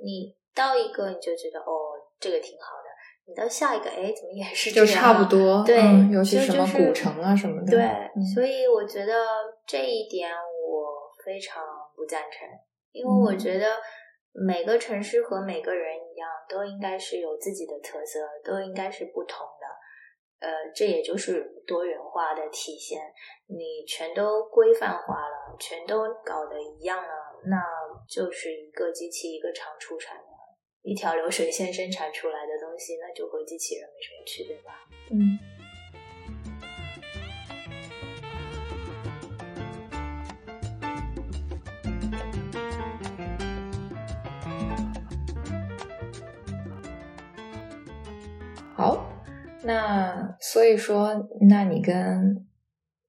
[0.05, 2.86] 你到一个你就觉得哦，这个挺好的。
[3.27, 5.65] 你到下一个，哎，怎么也是就差不多？
[5.65, 5.77] 对，
[6.13, 7.73] 尤其什么古城啊什么的。
[7.73, 7.83] 对，
[8.35, 9.13] 所以我觉得
[9.67, 10.87] 这一点我
[11.25, 11.65] 非常
[11.97, 12.49] 不赞成。
[12.93, 13.77] 因为我觉得
[14.33, 19.67] 每个城市和每个人一样，都应该是有自己的特色，都应该是不同的。
[20.39, 23.01] 呃，这也就是多元化的体现。
[23.49, 27.11] 你全都规范化了，全都搞得一样了，
[27.47, 27.57] 那
[28.09, 30.23] 就是一个机器一个厂出产的，
[30.83, 34.87] 一条流水线生产出来的东西，那就和机器人没什么区别吧？
[35.11, 35.39] 嗯。
[48.75, 49.11] 好，
[49.65, 51.15] 那所以说，
[51.49, 52.47] 那你跟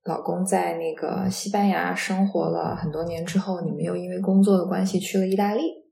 [0.06, 5.87] 老公在那个西班牙生活了很多年之后，你们又因为工作的关系去了意大利？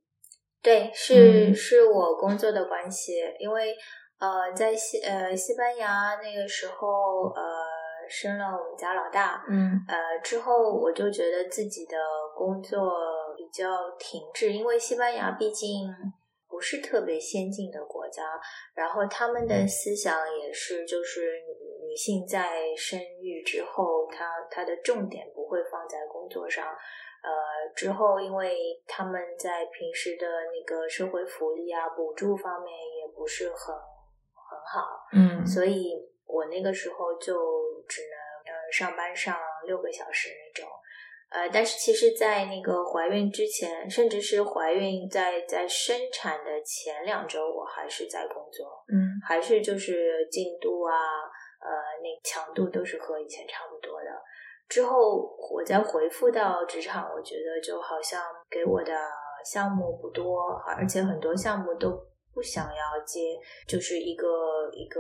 [0.66, 3.76] 对，是是我工作的关系，因为
[4.20, 7.42] 呃，在西呃西班牙那个时候呃
[8.10, 11.96] 生了我们家老大，嗯，呃之后我就觉得自己的
[12.36, 12.92] 工作
[13.38, 15.88] 比较停滞，因为西班牙毕竟。
[16.48, 18.24] 不是特别先进的国家，
[18.74, 21.34] 然后他们的思想也是，就是
[21.84, 26.72] 女性在生育之后，她她的重点不会放在工作上，呃，
[27.76, 28.58] 之后因为
[28.88, 35.94] 他们在平时的那个社会福利啊、补助方面也不是很很好，嗯，所以
[36.26, 40.70] 我那个时候就只能呃上班上六个小时那种。
[41.28, 50.94] 呃，但是其实，在那个怀孕之前，甚至是怀孕在在生产的前两周，我还是在工作，嗯，还是就是进度啊，
[51.60, 51.70] 呃，
[52.02, 53.95] 那强度都是和以前差不多的。
[54.68, 58.92] 之后我再回复到职场，我觉得就好像给我的
[59.46, 61.92] 项目不多，而且很多项目都
[62.34, 64.28] 不想要接，就是一个
[64.74, 65.00] 一个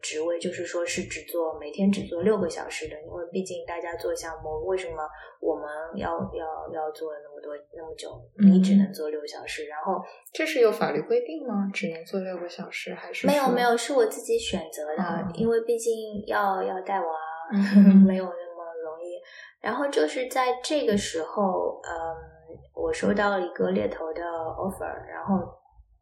[0.00, 5.06] 职位，就是说是只做每天只做六个小时的，因为毕竟大家做项目，为什么
[5.40, 8.10] 我们要要要做那么多那么久？
[8.38, 11.70] 你只能做六小时，然后这是有法律规定吗？
[11.72, 17.06] 只能做六个小时还是没有没有，是我自己选择的，哦因为毕竟要要带娃，
[17.52, 18.26] 嗯没有。
[19.62, 25.38] 然后就是在这个时候，嗯，我收到了一个猎头的 offer，然后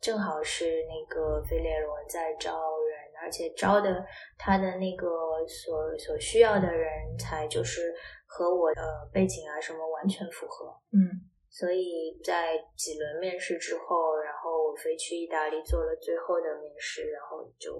[0.00, 4.04] 正好是那个飞列罗在招人，而且招的
[4.38, 5.06] 他的那个
[5.46, 7.94] 所所需要的人才就是
[8.26, 10.74] 和我的背景啊什么完全符合。
[10.92, 17.74] 嗯所以在几轮面试之后，然后我飞去意大利做了最后的面试，然后就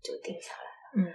[0.00, 1.10] 就定下来了。
[1.10, 1.12] 嗯，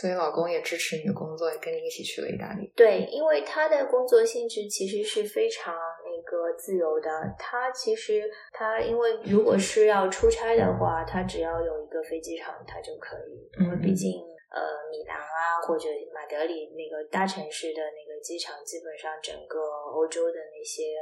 [0.00, 2.70] 所以老公也支持你的工作，也跟你一起去了意大利。
[2.74, 7.08] 对，因为他的工作性质其实是非常那个自由的。
[7.38, 13.48] 他其实他因为如果是要出差的话，他只要有一个飞机场，他就可以。
[13.62, 19.60] 因为毕竟呃，米兰啊或者马德里那个大城市的那个机场，基本上整个
[19.94, 20.94] 欧洲的那些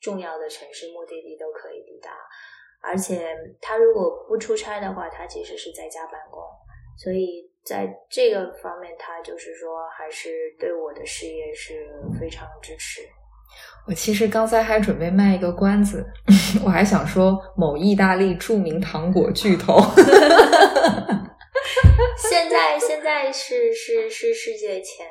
[0.00, 2.16] 重要的城市目的地都可以抵达。
[2.80, 6.42] 而且他如果不出差的话，他其实是在家办公，
[6.96, 11.74] 所以在这个方面，他就是说还是对我的事业是
[12.18, 13.02] 非常支持。
[13.86, 16.04] 我其实刚才还准备卖一个关子，
[16.64, 19.78] 我还想说某意大利著名糖果巨头。
[22.30, 25.06] 现在现在是是是世界前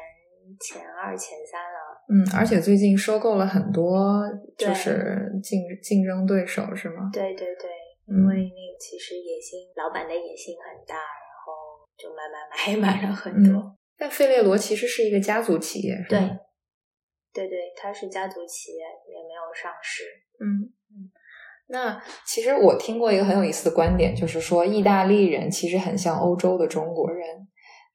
[0.60, 1.78] 前二前三了，
[2.10, 4.22] 嗯，而且最近收购了很多，
[4.58, 7.10] 就是竞竞争对手，是吗？
[7.14, 7.70] 对对对，
[8.08, 10.96] 嗯因为那个其实野心，老板的野心很大，
[12.00, 13.60] 就买买买 买了很多。
[13.62, 16.18] 嗯但费列罗其实是一个家族企业，对，
[17.34, 20.06] 对对，它是家族企业，也没有上市。
[20.40, 21.12] 嗯嗯。
[21.68, 27.28] 那其实我听过一个很有意思的观点，就是说意大利人其实很像欧洲的中国人，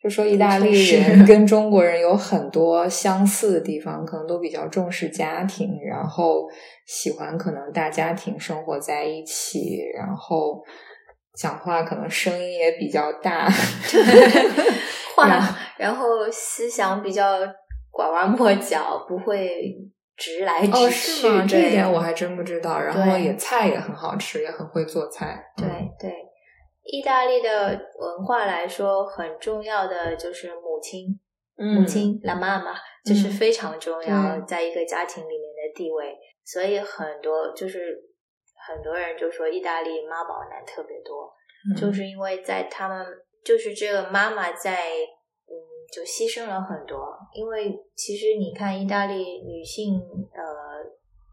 [0.03, 6.47] 就说意大利人跟中国人有很多相似的地方，可能都比较重视家庭，然后
[6.85, 10.63] 喜欢可能大家庭生活在一起，然后
[11.37, 13.49] 讲话可能声音也比较大，
[15.17, 15.29] 话
[15.79, 17.39] 然后，思想比较
[17.91, 19.75] 拐弯抹角，不会
[20.17, 20.73] 直来直去。
[20.73, 21.47] 哦，是吗？
[21.49, 22.81] 这一点我还真不知道。
[22.81, 25.45] 然后也菜也很好吃，也很会做菜。
[25.57, 26.13] 对嗯对，
[26.85, 27.69] 意大利的
[27.99, 31.19] 文化来说，很重要的就是母亲，
[31.59, 36.17] 嗯母亲 la mama 就是嗯非常重要，在一个家庭里面的地位。
[36.45, 37.97] 所以很多就是
[38.67, 41.33] 很多人就说意大利妈宝男特别多，
[41.69, 43.07] 嗯就是因为在他们
[43.45, 44.75] 就是这个妈妈在
[45.47, 45.53] 嗯
[45.93, 50.01] 就牺牲了很多，因为其实你看意大利女性
[50.33, 50.43] 呃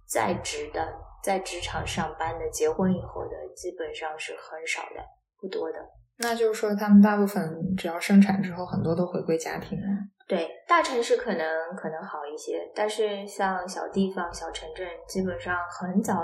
[0.08, 5.02] 在职的在职场上班的，结婚以后的基本上是很少的，
[5.40, 5.78] 不多的。
[6.18, 7.42] 那就是说，他们大部分
[7.76, 9.86] 只要生产之后，很多都回归家庭了。
[10.28, 16.22] 对，大城市可能可能好一些，但是像小地方、小城镇，基本上很早、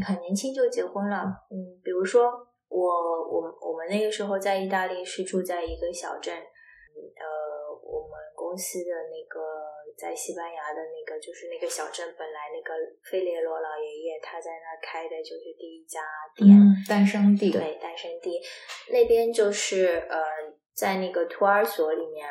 [0.00, 1.24] 很年轻就结婚了。
[1.50, 2.32] 嗯，比如说
[2.68, 2.80] 我
[3.28, 7.24] 我们我们那个时候在意大利是住在一个小镇，呃，
[7.82, 9.40] 我们公司的那个
[9.98, 12.72] 在西班牙的那个就是那个小镇，本来那个
[13.10, 16.00] 费列罗老爷爷他在那儿开的就是第一家
[16.34, 17.50] 店，嗯，诞生地。
[17.50, 18.40] 对，诞生地
[18.90, 20.24] 那边就是呃，
[20.74, 22.26] 在那个托儿所里面，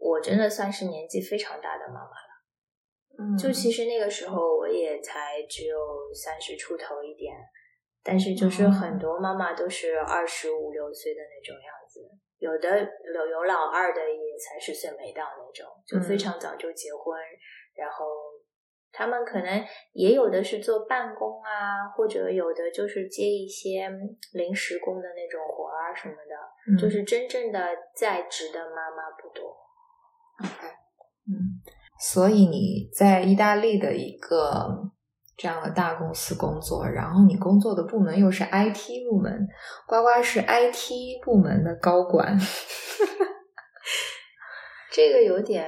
[0.00, 2.23] 我真的算是年纪非常大的妈妈了。
[3.18, 5.76] 嗯，就其实那个时候我也才只有
[6.14, 7.34] 三十出头一点，
[8.02, 8.70] 但是就是哦。
[8.70, 12.00] 很多妈妈都是二十五六岁的那种样子，
[12.38, 12.80] 有的
[13.14, 16.18] 有有老二的也三十岁没到那种，就非嗯。
[16.18, 17.18] 常早就结婚，
[17.74, 18.04] 然后
[18.92, 23.88] 他们可能也有的是做办公啊，或者有的就是接一些
[24.32, 26.36] 临时工的那种活啊什么的，
[26.68, 26.76] 嗯。
[26.76, 27.60] 就是真正的
[27.94, 29.56] 在职的妈妈不多。
[30.42, 30.66] OK，
[31.28, 31.62] 嗯，
[32.12, 34.90] 所以你在意大利的一个
[35.38, 39.48] 这样的大公司工作，然后你工作的部门又是 IT 部门，
[39.86, 42.38] 呱呱是 IT 部门的高管。
[44.92, 45.66] 这个有点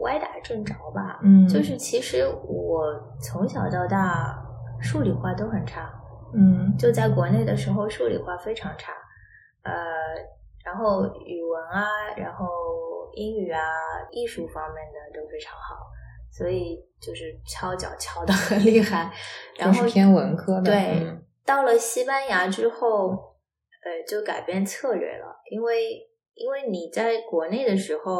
[0.00, 1.20] 歪打正着吧？
[1.22, 2.82] 嗯就是其实我
[3.20, 4.42] 从小到大
[4.80, 5.92] 数理化都很差，
[6.34, 8.92] 嗯就在国内的时候数理化非常差，
[9.62, 9.72] 呃，
[10.64, 11.84] 然后语文啊，
[12.16, 12.46] 然后
[13.16, 13.60] 英语啊，
[14.12, 15.90] 艺术方面的都非常好，
[16.30, 19.10] 所以就是敲脚敲的很厉害，
[19.58, 20.70] 然后是偏文科的。
[20.70, 23.08] 对，嗯到了西班牙之后，
[23.82, 28.12] 呃，就改变策略了，因为因为你在国内的时候，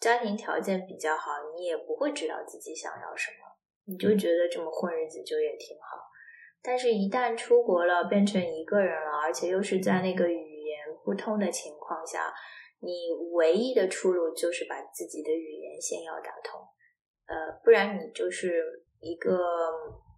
[0.00, 3.46] 家庭条件比较好，你也不会知道自己想要什么，
[3.84, 5.98] 你就觉得这么混日子就也挺好。
[6.64, 12.32] 但是，一旦出国了，变成一个人了，而且又是在那个语言不通的情况下，
[12.82, 16.60] 你唯一的出路就是把自己的语言先要打通，
[17.26, 19.38] 呃，不然你就是一个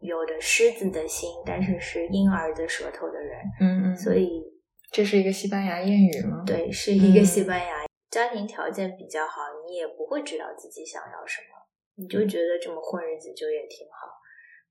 [0.01, 3.39] 有的狮子的心，但是是婴儿的舌头的人。
[3.61, 4.43] 嗯嗯，所以，
[4.91, 6.43] 这是一个西班牙谚语吗？
[6.47, 7.85] 对，是一个西班牙。
[8.11, 11.57] 家庭条件比较好，你也不会知道自己想要什么，
[11.97, 14.09] 你就觉得这么混日子就也挺好。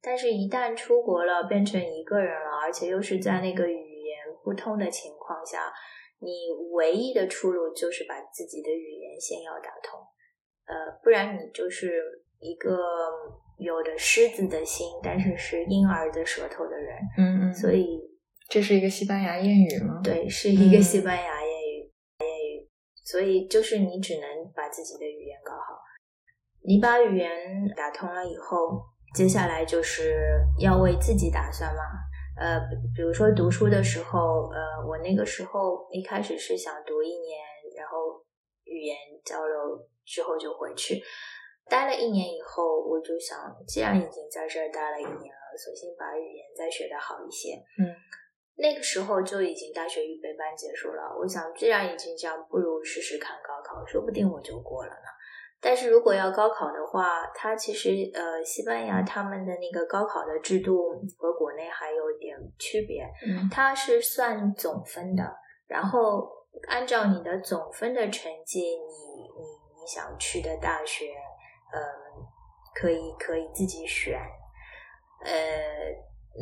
[0.01, 5.71] 但是，一旦出国了，变成一个人了，而且又是在那个语言不通的情况下，
[6.23, 6.31] 你
[6.71, 9.99] 唯一的出路就是把自己的语言先要打通，
[10.65, 12.01] 呃，不然你就是
[12.39, 12.79] 一个
[13.57, 16.97] 有着狮子的心，但是是婴儿的舌头的人。
[17.17, 17.99] 嗯嗯，所以
[18.49, 20.01] 这是一个西班牙谚语吗？
[20.03, 21.91] 对，是一个西班牙谚语。
[22.19, 22.69] 谚语，
[23.03, 25.79] 所以就是你只能把自己的语言搞好。
[26.65, 27.29] 你把语言
[27.75, 28.81] 打通了以后。
[29.13, 31.83] 接下来就是要为自己打算嘛，
[32.35, 32.59] 呃，
[32.95, 37.39] 比如说读书的时候，呃，我那个时候一开始是想读一年，
[37.77, 38.23] 然后
[38.63, 41.01] 语言交流之后就回去，
[41.69, 47.55] 待了一年以后，我就想，既然已经在这儿待了一年了，索性把语言再学得好一些。
[47.77, 47.93] 嗯，
[48.55, 55.07] 那个时候就已经大学预备班结束了，我想，既然已经这样，不如试试看高考，说不定我就过了呢。
[55.63, 65.23] 但是如果要高考的话，它其实呃，西班牙他们的那个高考的制度和国内还有点区别，嗯，它是算总分的，
[65.67, 66.29] 然后
[66.67, 71.05] 按照你的总分的成绩，你你你想去的大学，
[71.73, 71.79] 嗯，
[72.75, 74.19] 可以可以自己选，
[75.23, 75.31] 呃，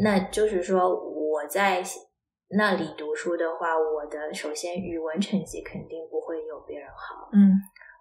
[0.04, 1.84] 那就是说我在
[2.58, 7.54] 那里读书的话，我的首先语文成绩肯定不会有别人好，嗯。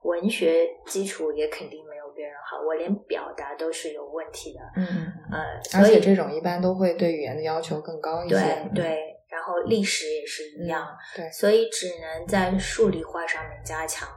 [0.02, 4.60] 文学基础也肯定没有别人好，我连表达都是有问题的。
[4.76, 5.40] 嗯嗯
[5.72, 8.34] 呃，而且这种一般都会对语言的要求更高一些。
[8.74, 10.88] 对对，然后历史也是一样。
[11.14, 14.08] 对，所以只能在数理化上面加强。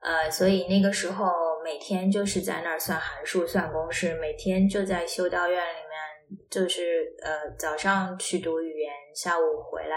[0.00, 1.26] 呃，所以那个时候
[1.64, 9.96] 每天就是在那儿算函数、算公式，每天就在修道院里面，就是呃早上去读语言，下午回来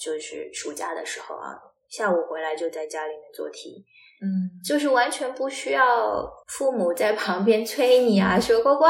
[0.00, 1.54] 就是暑假的时候啊，
[1.88, 3.86] 下午回来就在家里面做题。
[4.22, 8.84] 嗯，就是完全不需要父母在旁边催你啊，说呱呱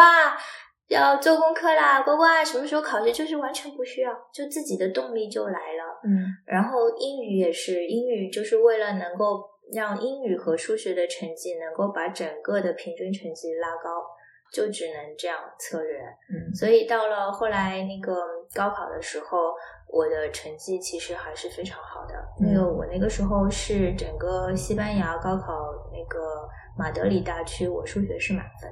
[0.89, 6.01] 要做功课啦，呱呱什么时候考试，就是完全不需要，就自己的动力就来了。
[6.05, 14.05] 嗯，然后英语也是，英语就是为了能够让英语和数学的成绩能够把整个的平均成绩拉高。
[14.53, 15.99] 就只能这样策略，
[16.31, 18.14] 嗯，所以到了后来那个
[18.55, 19.53] 高考的时候，
[19.89, 22.14] 我的成绩其实还是非常好的。
[22.39, 25.53] 那个我那个时候是整个西班牙高考
[25.93, 28.70] 那个马德里大区，我数学是满分，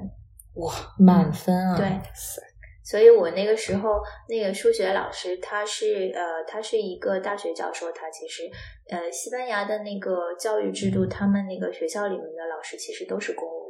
[0.55, 1.77] 哇，满分啊！
[1.77, 2.01] 对，
[2.85, 8.43] 所以我那个时候那个数学老师他是呃，他是一个大学教授，他其实
[8.91, 13.64] 呃，西班牙的那个教育制度，他们那个学校里面的老师其实都是公务。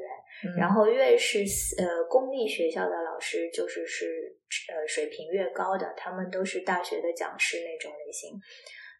[0.58, 1.40] 然后越是
[1.78, 4.36] 呃公立学校的老师，就是是
[4.72, 8.38] 呃水平越高的，他们都是大学的讲师那种类型。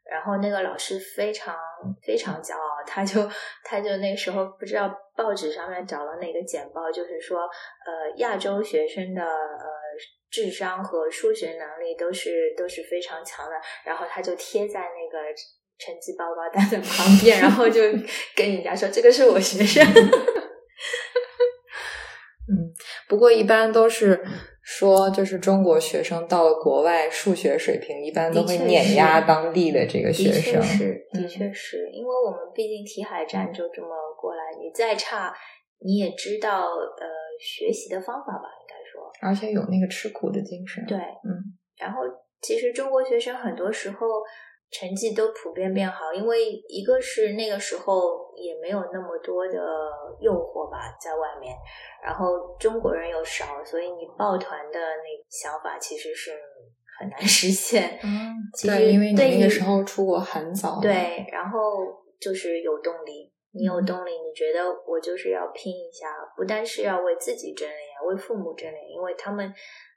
[0.04, 1.56] 然后那个老师非常
[2.02, 3.26] 非常骄傲，他就
[3.64, 9.66] 他就那时候不知道报纸上面找了哪个简报，就是说呃亚洲学生的呃
[10.30, 13.52] 智商和数学能力都是都是非常强的。
[13.84, 15.18] 然后他就贴在那个
[15.78, 17.80] 成绩报告单的旁边，然后就
[18.36, 19.82] 跟人家说这个是我学生。
[22.46, 22.72] 嗯，
[23.08, 24.22] 不过一般都是
[24.62, 30.62] 说，就是中国学生到了国外，数学水平一般都会碾压当地的这个学生。
[30.62, 33.88] 是，的确是因为我们毕竟题海战就这么
[34.20, 35.34] 过来，你再差，
[35.78, 37.06] 你也知道呃
[37.40, 40.84] 学习的方法吧，应该说，而且有那个吃苦的精神。
[40.86, 42.00] 对，嗯，然后
[42.40, 44.06] 其实中国学生很多时候。
[44.74, 49.56] 成绩都普遍变好，因为一个是那个时候也没有那么多的
[50.18, 51.54] 诱惑吧，在外面，
[52.02, 56.32] 然后中国人又少，所以你抱团的那想法其实是
[56.98, 58.00] 很难 实现。
[58.02, 58.34] 嗯，
[58.66, 60.80] 对，因为你那个时候出国很早。
[60.82, 61.58] 对，然后
[62.20, 69.46] 就是有动力，你有动力，你觉得我就是要拼一下，不但是要为自己争脸，为父母争脸，因为他们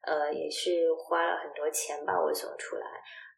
[0.06, 2.86] 呃也是花了很多钱把我送出来。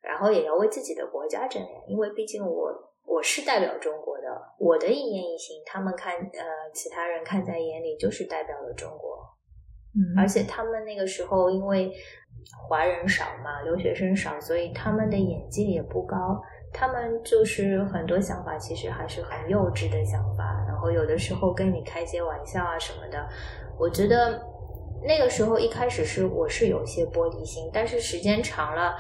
[0.02, 2.72] 然后也要为自己的国家争脸，因为毕竟我
[3.06, 4.24] 我是代表中国的，
[4.58, 9.20] 我的一言一行，他们看呃其他人看在眼里，就是代表了中国。
[9.96, 11.92] 嗯，而且他们那个时候因为
[12.68, 16.40] 华人少嘛，留学生少，所以他们的眼界也不高，
[16.72, 23.28] 他们就是很多想法其实还是很幼稚的想法，然后有的时候跟你开些玩笑啊什么的，
[23.80, 24.40] 我觉得
[25.04, 28.96] 那个时候一开始是我是有些玻璃心，但是时间长了，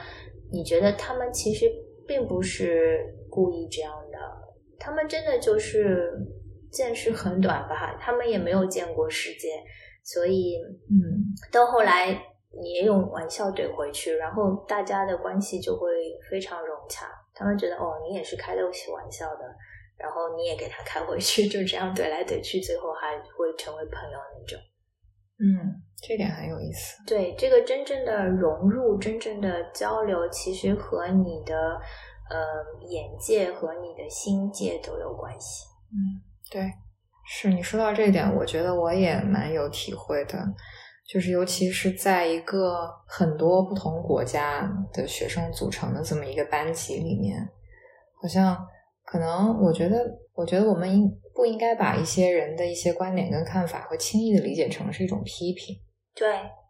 [0.51, 1.69] 你觉得他们其实
[2.07, 4.17] 并不是故意这样的，
[4.79, 6.11] 他们真的就是
[6.71, 9.63] 见识很短吧，他们也没有见过世界，
[10.03, 10.57] 所以
[10.89, 12.19] 嗯到后来
[12.61, 15.87] 你也用玩笑怼回去，然后大家的关系就会
[16.29, 17.07] 非常融洽。
[17.33, 19.45] 他们觉得哦，你也是开得起玩笑的，
[19.97, 24.59] 然后你也给他开回去，就这样怼来怼去，最后还会成为朋友那种。
[25.39, 27.03] 嗯，这点很有意思。
[27.05, 31.55] 对，这个真正的融入、真正的交流，其实和你的
[32.29, 32.37] 呃
[32.87, 35.65] 眼界和你的心界都有关系。
[35.91, 36.71] 嗯，对，
[37.27, 40.37] 是你说到这一点，我觉得我也蛮有体会的。
[41.11, 47.35] 就是尤其是在一个很多不同国家的学生组成的这么一个班级里面，
[48.21, 48.55] 好像
[49.03, 55.75] 可能我觉得，我觉得我们应不应该把一些人的一些观点跟看法，会轻易的理解成是一种批评？
[56.19, 56.27] 对。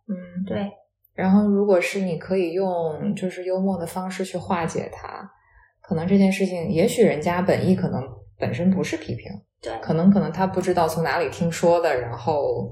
[0.08, 0.72] 嗯，对。
[1.16, 5.30] 然后，如果是你可以用就是幽默的方式去化解它，
[5.82, 8.02] 可能这件事情，也许人家本意可能
[8.38, 9.26] 本身不是批评，
[9.62, 12.72] 对，可能可能他不知道从哪里听说的，然后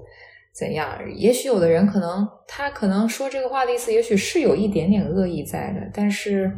[0.55, 0.97] 怎样？
[1.13, 6.49] 也许有的人可能他可能说这个话的意思，也许是有一点点恶意在的，但是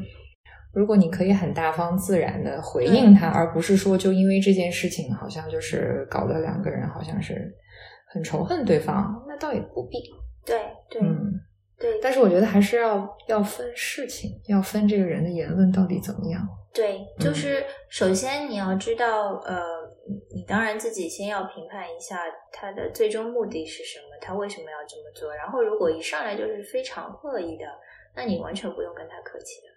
[0.71, 7.51] 如果你可以很大方自然的回应他，而不是说就因为这件事情好像就是搞得两个人好像是
[8.13, 9.97] 很仇恨对方，那倒也不必。
[10.45, 10.59] 对
[10.89, 11.39] 对嗯，
[11.77, 16.41] 对，但是我觉得还是要要分事情，要分这个人的言论到底怎么样。
[16.73, 19.57] 对，嗯就是首先你要知道，呃，
[20.33, 22.21] 你当然自己先要评判一下
[22.51, 25.33] 他的最终目的是什么，他为什么要这么做。
[25.35, 27.65] 然后，如果一上来就是非常恶意的，
[28.15, 29.67] 那你完全不用跟他客气的。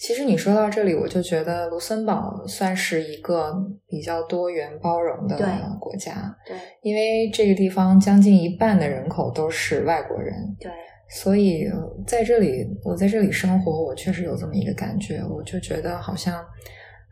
[0.00, 3.54] 其实你说到这里，我就觉得卢森堡算是一个
[3.86, 5.36] 比较多元包容的
[5.78, 10.72] 国家，对因为这个地方将近一半的人口都是外国人，对
[11.10, 16.42] 所以呃在这里，我在这里生活，我确实有这么一个感觉，我就觉得好像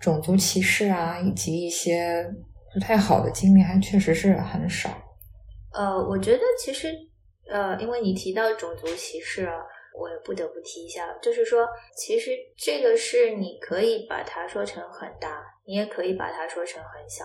[0.00, 2.24] 种族歧视啊，以及一些
[2.72, 4.88] 不太好的经历，还确实是很少。
[5.74, 6.88] 呃，我觉得其实，
[7.50, 9.52] 呃，因为你提到种族歧视啊，
[9.98, 17.24] 我也不得不提一下，就是说，其实这个是你可以把它说成很大，你也可以把它说成很小。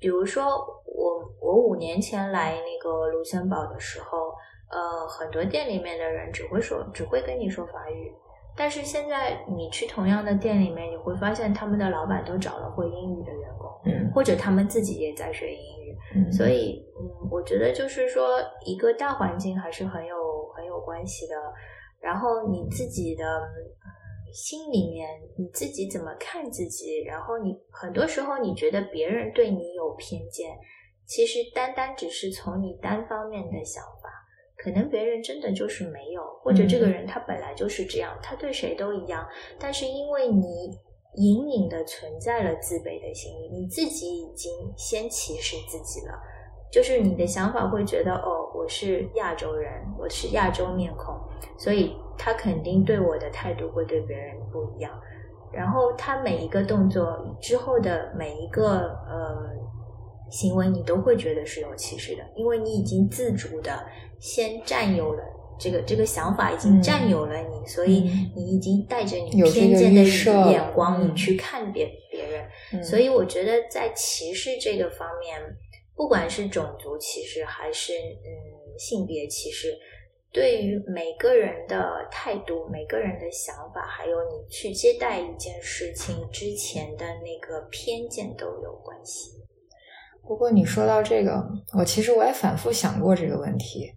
[0.00, 0.44] 比如说，
[0.84, 4.32] 我我五年前来那个卢森堡的时候，
[4.70, 8.12] 呃，很多店里面的人只会说，只会跟你说法语。
[8.56, 15.96] 但是现在你去同样的店里面，你会发现他们的老板都找了会英语的员工，嗯或者他们自己也在学英语。
[16.14, 21.34] 嗯，所以，嗯，我觉得就是说，一个大环境还是很有很有关系的。
[22.00, 23.88] 然后你自己的，嗯，
[24.32, 27.02] 心里面你自己怎么看自己？
[27.02, 30.56] 然后你很多时候你觉得别人对你有偏见，
[31.06, 34.10] 其实单单只是从你单方面的想法，
[34.56, 39.26] 可能别人真的就是没有，或者这个人他本来就是这样，他对谁都一样，
[39.58, 40.78] 但是因为你
[41.14, 46.12] 隐隐的存在了自卑的心理，你自己已经先歧视自己了。
[46.70, 51.14] 就是你的想法会觉得，哦，我是亚洲人，我是亚洲面孔，
[51.56, 54.92] 所以他肯定对我的态度会对别人不一样。
[55.50, 59.48] 然后他每一个动作之后的每一个呃
[60.30, 63.86] 行为，你都会觉得是有歧视的，因为你已经自主的
[64.20, 65.22] 先占有了
[65.58, 66.82] 这个这个想法，已经嗯。
[66.82, 68.30] 占有了你，所以嗯。
[68.36, 70.02] 你已经带着你偏见的
[70.50, 72.46] 眼光，嗯你去看别别人。
[72.74, 72.84] 嗯。
[72.84, 75.40] 所以我觉得在歧视这个方面，
[75.98, 79.76] 不管是种族歧视还是嗯性别歧视，
[80.32, 89.42] 对于每个人的态度、每个人的想法，还有你去接待一件事情之前的那个偏见都有关系。
[90.22, 91.44] 不过你说到这个，
[91.76, 93.90] 我其实我也反复想过这个问题。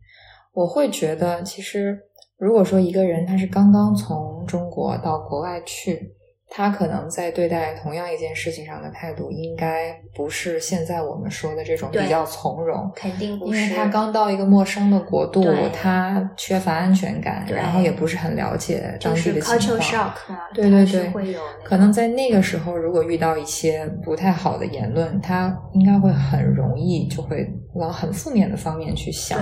[0.53, 1.97] 我会觉得，其实
[2.35, 6.15] 如果说一个人他是刚刚从中国到国外去，
[6.53, 12.91] 他可能在对待同样一件事情上的态度，应该不是现在我们说的这种比较从容。
[12.93, 15.41] 肯定不是因为他刚到一个陌生的国度，
[15.71, 20.13] 他缺乏安全感，然后也不是很了解当地的情况。
[20.53, 29.39] 对对对会有那可能在那个时候，如果遇到一些不太好的言论，他应该会很容易就会往很负面的方面去想。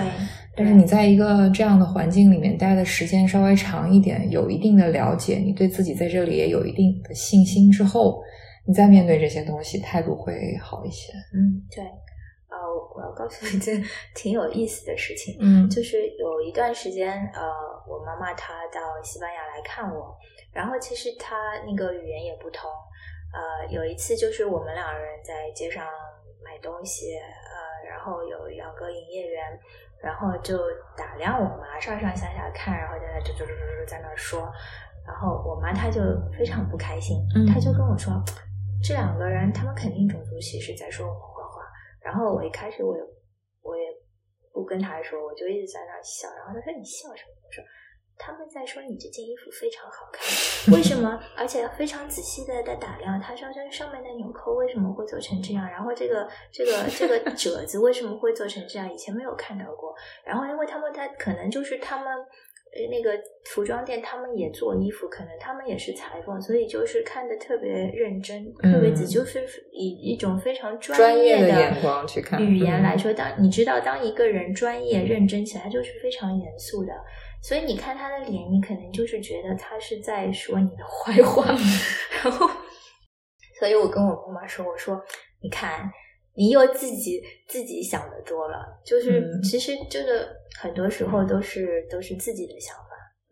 [0.60, 8.22] 对，但是你在一个这样的环境里面待的时间稍微长一点，有一定的了解，你对自己在这里也有一定的信心之后，
[8.68, 11.14] 你再面对这些东西，态度会好一些。
[11.34, 11.84] 嗯，对，
[12.50, 12.58] 呃，
[12.96, 13.82] 我要告诉你一件
[14.14, 17.42] 挺有意思的事情，嗯就是有一段时间，呃，
[17.88, 20.18] 我妈妈她到西班牙来看我，
[20.52, 21.36] 然后其实她
[21.66, 22.70] 那个语言也不通，
[23.34, 25.86] 呃，有一次就是我们两人在街上
[26.44, 29.44] 买东西，呃，然后有两个营业员，
[30.02, 30.58] 然后就
[30.96, 34.52] 打量我妈，上上下下看，然后在那就就就就在那儿说，
[35.06, 36.02] 然后我妈她就
[36.38, 38.14] 非常不开心，嗯她就跟我说，
[38.82, 41.64] 这两个人他们肯定种族歧视，在说我们坏话。
[42.02, 43.04] 然后我一开始我也
[43.62, 43.84] 我也
[44.54, 46.28] 不跟她说，我就一直在那儿笑。
[46.36, 47.36] 然后她说你笑什么？
[47.44, 47.64] 我说
[48.20, 51.20] 他们在说你这件衣服非常好看，为什么？
[51.36, 58.94] 而且非常仔细的在打量它上身上面的纽扣为什么会做成这样，然后这个这个这个褶子为什么会做成这样？
[58.94, 59.96] 以前没有看到过。
[60.26, 62.08] 然后因为他们他可能就是他们。
[62.72, 76.94] 呃，那个服装店他们也做衣服，可能他们也是裁缝，所以就是看的特别认真，特别仔，嗯就是以一种非常专业的的眼光去看语言嗯来说，当你知道，当一个人专业认真起来，就是非常严肃的。
[77.42, 81.46] 所以你看他的脸，你可能就是觉得他是在说你的坏话，
[82.24, 82.48] 然后，
[83.60, 85.02] 所以我跟我妈妈说，我说
[85.42, 85.90] 你看。
[86.36, 90.26] 你又自己自己想的多了，就是、嗯其实这个
[90.58, 92.84] 很多时候都是都是自己的想法。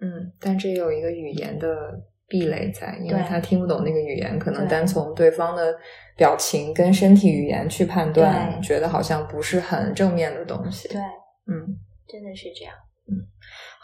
[0.02, 1.68] 嗯，但这有一个语言的
[2.28, 5.74] 壁垒在，因为他听不懂那个语言，可能单从对方的
[6.18, 10.90] 表情跟身体语言去判断，觉得好像不是很正面的东西。
[10.90, 11.80] 对，嗯，
[12.10, 12.74] 真的是这样。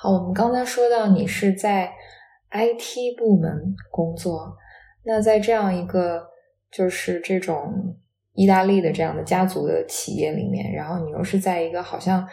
[0.03, 1.89] 好，我们刚才说到你是在
[2.51, 4.53] IT 部门工作，
[5.05, 6.21] 那在这样一个
[6.69, 7.95] 就是这种
[8.33, 12.27] 意大利的这样的家族的企业里面，然后你又是在一个好像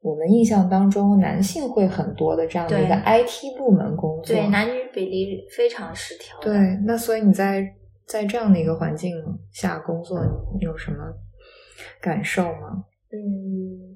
[0.00, 6.40] 我们印象当中男性会很多的这样的一个 IT 部门工作，对，男女比例非常失调。
[6.40, 6.54] 对，
[6.86, 7.62] 那所以你在
[8.06, 9.14] 在这样的一个环境
[9.52, 10.18] 下工作，
[10.54, 10.96] 你有什么
[12.00, 12.82] 感受吗？
[13.12, 13.89] 嗯，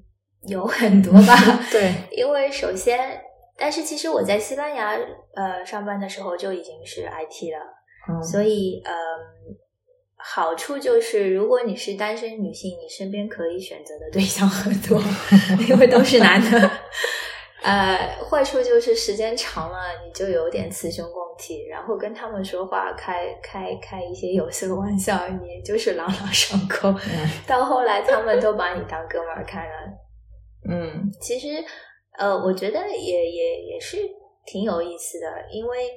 [0.47, 1.35] 有很多吧。
[1.71, 3.21] 对，因为首先，
[3.57, 4.97] 但是其实我在西班牙
[5.35, 7.59] 呃上班的时候就已经是 IT 了，
[8.09, 8.93] 嗯，所以嗯、
[10.17, 15.01] 好处就是如果你是单身女性，你身边可以选择的对象很多，
[15.69, 16.71] 因为都是男的。
[17.63, 17.97] 呃，
[18.29, 26.89] 坏处就是时间长了，你就有点雌雄共体，然后跟他们说话开开开一些有色玩笑，你就是朗朗上口。
[26.89, 29.71] 嗯到后来，他们都把你当哥们儿看了。
[30.67, 31.47] 嗯其实，
[32.17, 33.97] 呃，我觉得也也也是
[34.45, 35.91] 挺有意思的，因为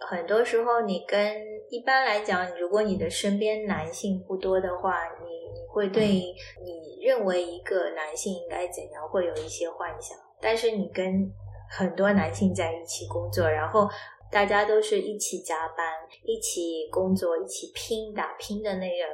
[0.00, 1.36] 很多时候你跟
[1.70, 10.16] 一般来讲，如果你的身边男性不多的话，你你会对你认为一个男性应该怎样，会有一些幻想。
[10.40, 11.30] 但是你跟
[11.70, 13.88] 很多男性在一起工作，然后
[14.30, 15.86] 大家都是一起加班、
[16.24, 19.04] 一起工作、一起拼打拼的那个，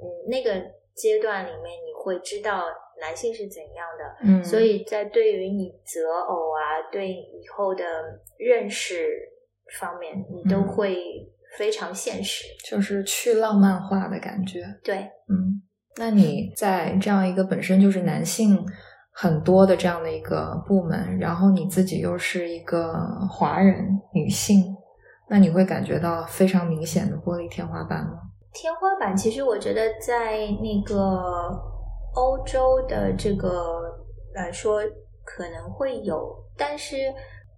[0.00, 0.52] 嗯，那个
[0.94, 2.64] 阶段里面，你会知道
[3.00, 4.16] 男性是怎样的。
[4.24, 7.84] 嗯，所以在对于你择偶啊，对以后的
[8.38, 9.06] 认识
[9.78, 10.98] 方面，你都嗯会
[11.56, 12.44] 非常现实。
[12.68, 14.62] 就是去浪漫化的感觉。
[14.82, 14.96] 对，
[15.28, 15.62] 嗯，
[15.96, 18.58] 那你在这样一个本身就是男性
[19.12, 22.92] 很多的这样的一个部门，然后你自己又是一个
[23.30, 24.64] 华人女性，
[25.28, 28.12] 那你会感觉到非常明显的玻璃天花板吗？
[28.50, 31.50] 天花板其实我觉得在那个
[32.18, 33.96] 欧洲的这个
[34.34, 34.82] 来说
[35.24, 36.96] 可能会有，但是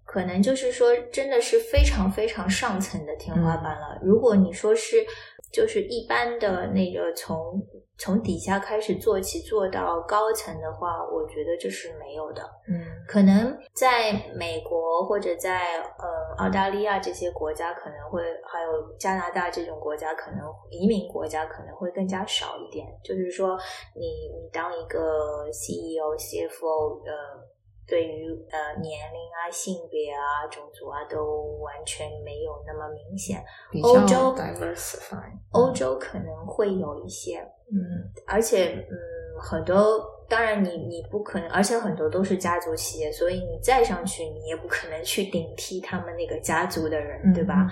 [0.04, 3.98] 可能就是说真的是非常非常上层的天花板了。
[4.02, 4.96] 如果你说是
[5.50, 7.34] 就是一般的那个从
[7.96, 12.42] 从底下开始做起做到高层的话，我觉得这是没有的。
[12.68, 20.38] 嗯可能在美国或者在呃澳大利亚这些国家可能会，还有加拿大这种国家，可能
[20.70, 22.86] 移民国家可能会更加少一点。
[23.02, 23.58] 就是说
[23.96, 27.12] 你，你当一个 CEO、CFO，呃，
[27.84, 33.44] 对于呃年龄啊、性别啊、种族啊，都完全没有那么明显。
[33.82, 35.32] 欧洲 diversify。
[35.50, 37.40] 欧洲可能会有一些，
[37.72, 38.94] 嗯而且，嗯，
[39.42, 39.74] 很多
[40.30, 47.66] 当然你你不可能，而且很多都是家族企业，所以你再上去，你也不可能去顶替他们那个家族的人，嗯对吧？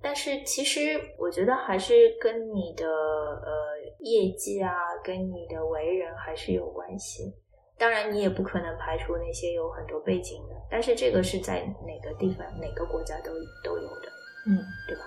[0.00, 3.52] 但是其实我觉得还是跟你的呃
[4.00, 4.72] 业绩啊，
[5.04, 7.34] 跟你的为人还是有关系。
[7.76, 13.32] 当然，你也不可能排除那些有很多背景的，但是这个是在哪个地方、哪个国家都
[13.62, 14.08] 都有的，
[14.46, 14.56] 嗯
[14.88, 15.02] 对吧？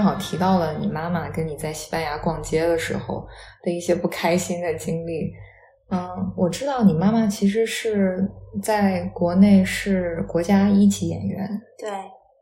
[0.00, 3.28] 正好提到了你妈妈跟你在西班牙逛街的时候
[3.62, 5.30] 的一些不开心的经历。
[5.90, 8.26] 嗯，我知道你妈妈其实是
[8.62, 11.46] 在国内是国家一级演员，
[11.78, 11.90] 对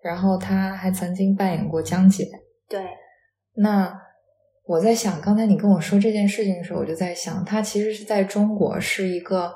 [0.04, 2.24] 然后她还曾经扮演过江姐。
[2.68, 2.80] 对，
[3.56, 3.92] 那
[4.64, 9.52] 我在想，刚才你跟我说这件事情的时候，我就在想，她其实是在中国是一个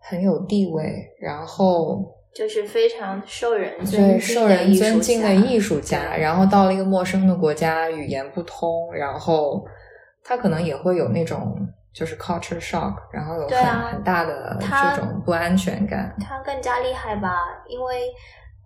[0.00, 2.04] 很有地位，然后
[2.34, 9.66] 就是非常受人尊受人尊敬的艺术术家，然后到了一个陌生的国家，语言不通，然后
[10.22, 11.56] 他可能也会有那种
[11.92, 16.14] 就是 culture shock，然后有很、啊很大的这种不安全感。
[16.20, 17.30] 他更加厉害吧，
[17.66, 18.12] 因为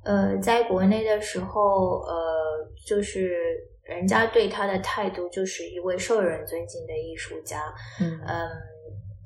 [0.04, 2.14] 呃，在国内的时候，呃，
[2.86, 3.32] 就是
[3.84, 8.48] 人家对他的态度就是一位受人尊敬的艺术家，嗯嗯，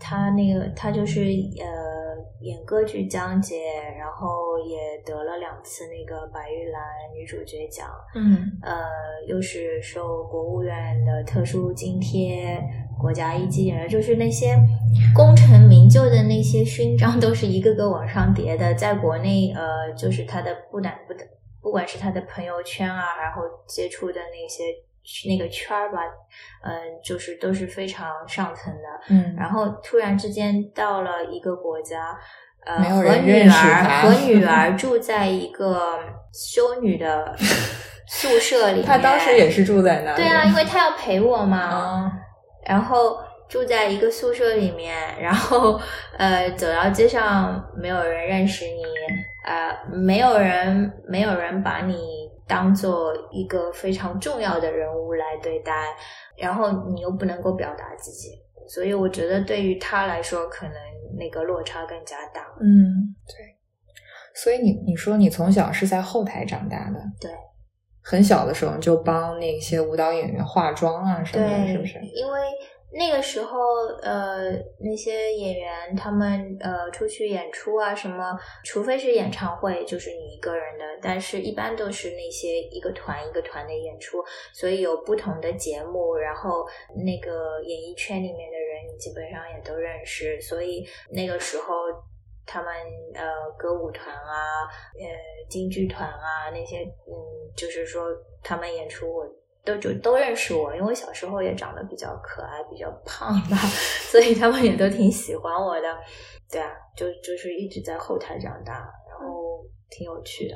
[0.08, 3.56] 他那个他就是呃演歌剧江姐，
[3.98, 6.80] 然后也得了两次那个白玉兰
[7.12, 8.86] 女主角奖，嗯呃，
[9.26, 12.62] 又是受国务院的特殊津贴，
[13.00, 14.56] 国家一级演员，就是那些
[15.12, 18.72] 功成名就的那些勋章，都是一个个往上叠的。
[18.74, 21.26] 在国内，呃，就是他的不难不的，
[21.60, 24.62] 不管是他的朋友圈啊，然后接触的那些
[25.28, 25.98] 那个圈儿吧，
[26.62, 28.80] 嗯、就是都是非常上层的。
[29.10, 32.18] 嗯，然后突然之间到了一个国家，
[32.64, 35.98] 呃，和女儿他和女儿住在一个
[36.32, 37.34] 修女的
[38.08, 38.84] 宿舍里面。
[38.86, 40.16] 他当时也是住在那里。
[40.16, 42.12] 对啊，因为他要陪我嘛，啊，
[42.66, 45.80] 然后住在一个宿舍里面，然后
[46.18, 48.82] 呃，走到街上没有人认识你，
[49.46, 55.72] 呃，没有人没有人把你当做一个非常重要的人物来对待，
[56.36, 58.30] 然后你又不能够表达自己，
[58.68, 60.74] 所以我觉得对于他来说，可能
[61.18, 62.42] 那个落差更加大。
[62.60, 63.56] 嗯，对。
[64.34, 67.30] 所以你你说你从小是在后台长大的，对，
[68.02, 71.98] 很小的时候就帮那些舞蹈演员化妆啊什么的，是不是？
[72.00, 72.40] 因为
[72.92, 73.58] 那个时候，
[74.02, 91.74] 呃，那些演员他们呃出去演出啊什么，除非是演唱会，就是你一个人的，但是一般都是那些一个团一个团的演出，所以有不同的节目，然后那个演艺圈里面的人你基本上也都认识，所以那个时候。
[92.48, 92.72] 他们
[93.12, 94.62] 呃歌舞团啊，
[95.00, 95.04] 呃
[95.48, 97.12] 京剧团啊那些，嗯，
[97.56, 98.06] 就是说
[98.40, 99.26] 他们演出我
[99.66, 103.56] 都就都认识我，因为小时候也长得比较可爱，比较胖吧，
[104.10, 105.94] 所以他们也都挺喜欢我的。
[106.48, 110.54] 对啊，就就是一直在后台长大，然后挺有趣的。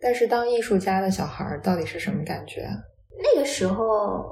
[0.00, 2.74] 但是当艺术家的小孩儿到底是什么感觉啊？
[3.16, 4.24] 那个时候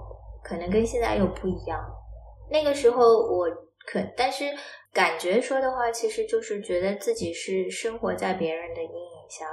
[0.42, 1.80] 可能跟现在又不一样。
[2.50, 3.48] 那个时候我
[3.86, 4.44] 可，但是
[4.92, 9.46] 感觉说的话，其实就是觉得自己是生活在别人的阴影下，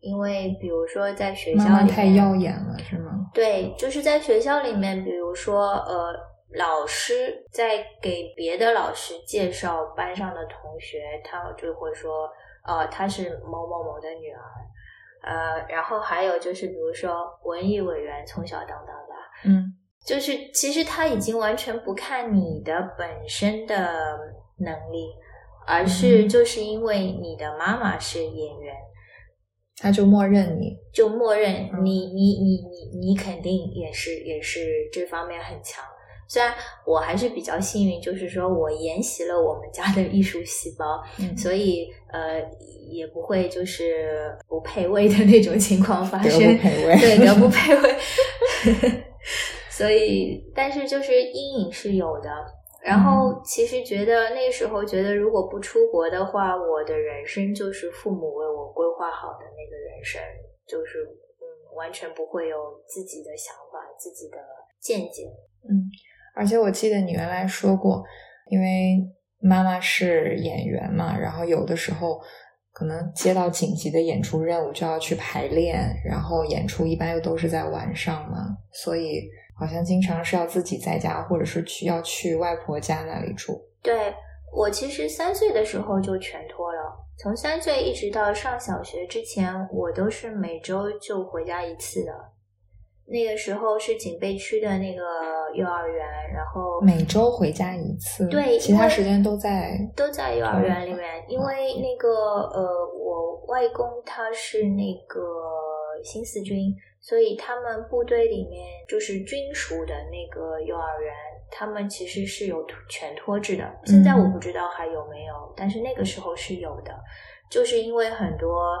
[0.00, 3.05] 因为比如说在学校里面妈妈太耀眼了，是吗？
[3.36, 6.12] 对，就是在学校里面，比如说呃，
[6.54, 12.28] 老师在给别的老师介绍班上的同学，他就会说，
[12.66, 14.40] 呃，她是某某某的女儿，
[15.22, 19.14] 呃，然后还有就是比如说文艺委员从小当到大，
[19.44, 19.74] 嗯。
[20.06, 24.16] 就是其实他已经完全不看你的本身的
[24.58, 25.12] 能力，
[25.66, 26.28] 而是嗯。
[26.28, 28.72] 就是因为你的妈妈是演员，
[29.78, 30.76] 他就默认你。
[30.92, 35.84] 就默认嗯你你你你你肯定也是也是这方面很强。
[36.28, 36.52] 虽然
[36.84, 42.42] 我还是比较幸运，就是说我沿袭了我们家的艺术细胞，嗯所以呃
[42.90, 46.56] 也不会就是不配位的那种情况发德生。
[46.56, 47.96] 不配位对， 德不配位。
[49.70, 52.30] 所以，但是就是阴影是有的。
[52.86, 60.22] 然嗯后，其实觉得那时候觉得，如果不出国的话，我的人生就是父母为我规划好的那个人生，
[60.68, 62.56] 就是嗯，完全不会有
[62.86, 64.38] 自己的想法、自己的
[64.78, 65.24] 见解。
[65.68, 65.90] 嗯，
[66.36, 68.04] 而且我记得你原来说过，
[68.50, 69.04] 因为
[69.40, 72.20] 妈妈是演员嘛，然后有的时候
[72.70, 79.28] 可能接到紧急的演出任务就要去排练，然后演出一般又都是在晚上嘛，所以
[79.58, 83.60] 好像经常是要自己在家，或者是去要去外婆家那里住。
[83.82, 84.14] 对
[84.54, 86.80] 我其实三岁的时候就全托了，
[87.18, 92.12] 从三岁一直到上小学之前，我都是每周就回家一次的。
[93.08, 95.02] 那个时候是警备区的那个
[95.54, 96.04] 幼儿园，
[96.34, 99.78] 然后每周回家一次，对其他时间都在。
[99.94, 102.08] 都在幼儿园里面，因为那个
[102.48, 102.66] 呃，
[102.98, 105.20] 我外公他是那个
[106.02, 106.74] 新四军，
[107.06, 111.14] 所以他们部队里面就是军属的那个幼儿园，
[111.52, 113.64] 他们其实是有全托制的。
[113.84, 116.92] 现在我不知道还有没有，但是那个时候是有的，
[117.48, 118.76] 就是因为很多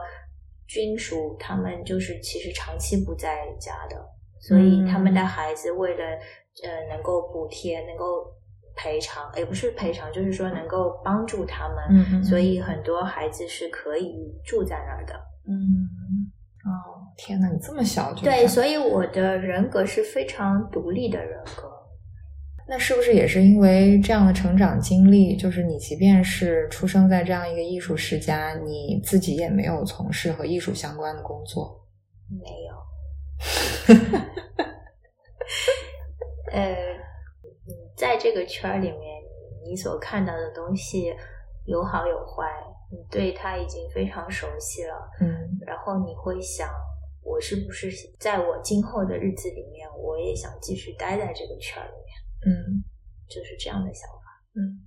[0.66, 3.96] 军属他们就是其实长期不在家的。
[4.40, 6.04] 所以他们的嗯孩子为了
[6.64, 8.26] 呃能够补贴，能够
[8.74, 15.14] 赔偿，也不是赔偿，就是说能够帮助他们，所以很多孩子是可以住在那儿的。
[15.48, 16.25] 嗯，
[16.66, 21.72] 哦，天哪，你这么小就对，所以我的人格是非常独立的人格。
[22.68, 31.86] 那是不是也是因为这样的成长经历，就是你即便是出生在这样一个艺术世家，你自己也没有从事和艺术相关的工作？
[32.28, 32.74] 没有。
[36.50, 36.74] 呃，
[37.66, 39.00] 你在这个圈儿里面，
[39.64, 41.14] 你所看到的东西
[41.66, 42.44] 有好有坏，
[42.96, 44.94] 你对他已经非常熟悉了。
[45.20, 45.26] 嗯
[45.66, 46.68] 然后你会想，
[47.22, 52.16] 我是不是在我今后的日子里面，我也想继续待在这个圈里面，
[52.46, 52.82] 嗯
[53.28, 54.22] 就是这样的想法。
[54.54, 54.80] 嗯。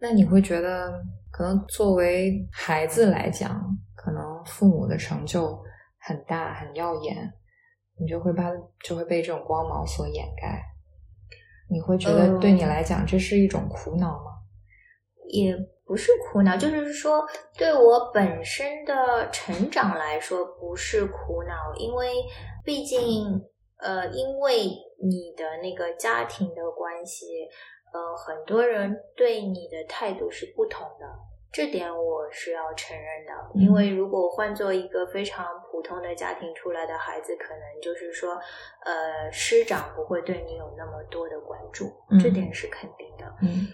[0.00, 5.58] 那你会觉得，可能作为孩子来讲，可能父母的成就
[5.98, 7.32] 很大很耀眼，
[7.96, 8.50] 你就会把
[8.82, 10.62] 就会被这种光芒所掩盖。
[11.70, 14.32] 你会觉得嗯对你来讲，这是一种苦恼吗？
[15.28, 15.56] 也
[15.86, 17.24] 不是苦恼，就是说
[17.56, 22.12] 对我本身的成长来说不是苦恼，因为
[22.64, 22.98] 毕竟
[23.78, 24.66] 呃，因为
[25.02, 27.26] 你的那个家庭的关系，
[27.92, 31.06] 呃，很多人对你的态度是不同的。
[31.52, 38.36] 这点我是要承认的，嗯因为如果换做一个非常普通的家庭出来的孩子，可能就是说，
[38.84, 43.24] 呃，师长不会对你有那么多的关注，嗯这点是肯定的。
[43.42, 43.68] 嗯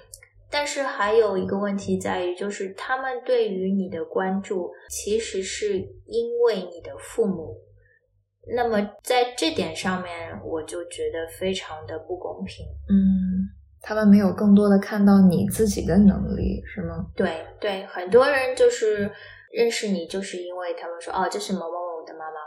[0.51, 7.57] 但是还有一个问题在于，就是他们对于你的关注，其实是因为你的父母。
[8.57, 10.13] 那么在这点上面，
[10.45, 12.67] 我就觉得非常的不公平。
[12.89, 13.47] 嗯，
[13.81, 17.07] 他们没有更多的看到你自己的能力，是吗？
[17.15, 19.09] 对对，很多人就是
[19.53, 21.80] 认识你，就是因为他们说哦，这是某某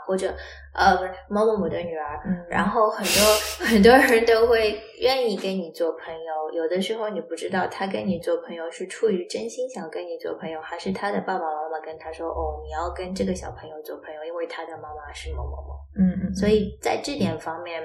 [0.06, 0.34] 或者
[0.72, 2.20] 呃，不是某某某的女儿。
[2.26, 3.22] 嗯然后很多
[3.66, 15.74] 很多人都会愿意跟你做朋友，有的时候你不知道他跟你做朋友是出于真心想跟你做朋友，还是他的爸爸妈妈跟他说哦，你要跟这个小朋友做朋友，因为他的妈妈是某某某。
[15.96, 17.82] 嗯嗯，所以在这点方面，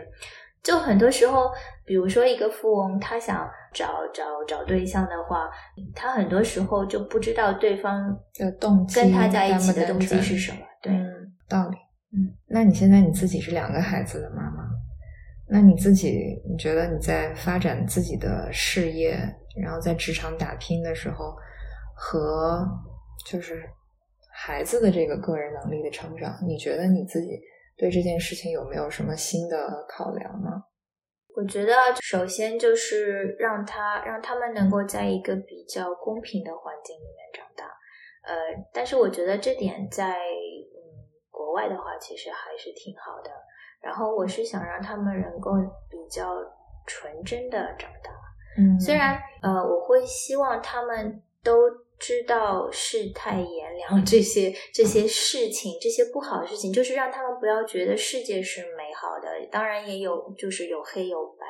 [0.63, 1.51] 就很多时候，
[1.85, 5.49] 比如说一个富翁，他想找找找对象的话，
[5.95, 10.59] 他很多时候就不知道对方的动机跟他在一起的动机是什么。
[10.81, 11.77] 对，嗯，道理。
[12.11, 14.67] 嗯，那你现在你自己是两个孩子的妈妈，
[15.47, 19.17] 那你自己你觉得你在发展自己的事业，
[19.61, 21.35] 然后在职场打拼的时候，
[21.95, 22.67] 和
[23.27, 23.63] 就是
[24.31, 27.39] 孩子的这个个人能力的成长，你觉得你自己
[27.77, 30.63] 对这件事情有没有什么新的考量吗？
[31.35, 37.65] 我觉得首先就是让他让他们能够在一个比较公平的环境里面长大。
[38.25, 38.35] 呃，
[38.73, 40.17] 但是我觉得这点在
[41.39, 43.31] 国外的话，其实还是挺好的。
[43.79, 45.51] 然后我是想让他们能够
[45.89, 46.35] 比较
[46.85, 48.11] 纯真的长大。
[48.57, 51.53] 嗯虽然呃，我会希望他们都
[51.97, 59.29] 知道世态炎凉这些这些事情，这些不好的事情，就是让他们不要觉得世界是美好的。
[59.49, 61.45] 当然也有就是有黑有白，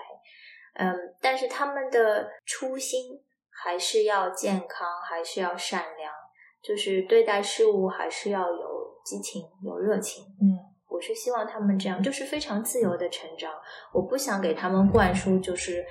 [0.86, 3.20] 嗯，但是他们的初心
[3.50, 6.14] 还是要健康，还是要善良，
[6.62, 10.24] 就是对待事物还是要有激情、有热情。
[10.40, 13.54] 嗯我是希望他们这样，就是非常自由的成长。
[13.94, 15.86] 我不想给他们灌输就是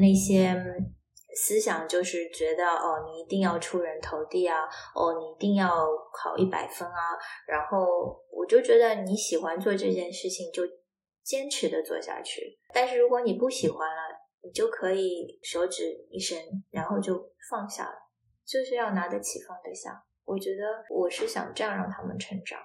[0.00, 0.94] 那些嗯
[1.34, 4.62] 思想，就是觉得哦，你一定要出人头地啊，
[4.94, 5.68] 哦，你一定要
[6.12, 7.18] 考一百分啊。
[7.46, 10.62] 然后我就觉得你喜欢做这件事情，就
[11.22, 12.58] 坚持的做下去。
[12.72, 14.02] 但是如果你不喜欢了，
[14.42, 16.38] 你就可以手指一伸，
[16.70, 17.14] 然后就
[17.50, 17.98] 放下了，
[18.46, 20.05] 就是要拿得起放得下。
[20.26, 22.58] 我觉得我是想这样让他们成长。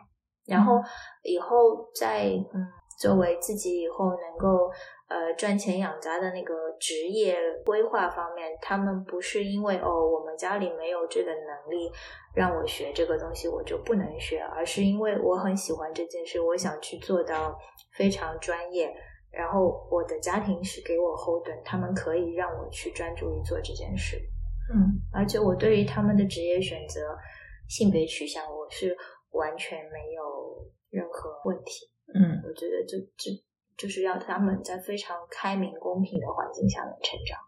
[0.45, 0.81] 然后
[1.23, 2.67] 以后在嗯，
[2.99, 4.69] 作为自己以后能够
[5.07, 11.91] 呃赚钱养家的那个职业规划方面，他们不是因为哦我们家里没有这个能力
[12.33, 17.55] 让我学这个东西我就不能学，而是因为我很喜欢这件事，我想去做到
[17.93, 18.91] 非常专业。
[19.31, 24.17] 然后我的家庭是给我后盾，他们可以让我去专注于做这件事。
[24.73, 27.17] 嗯而且我对于他们的职业选择、
[27.71, 28.97] 性别取向，我是
[29.29, 31.89] 完全没有任何问题。
[32.13, 33.31] 嗯我觉得这这
[33.77, 37.39] 就是要他们在非常开明、公平的环境下面成长。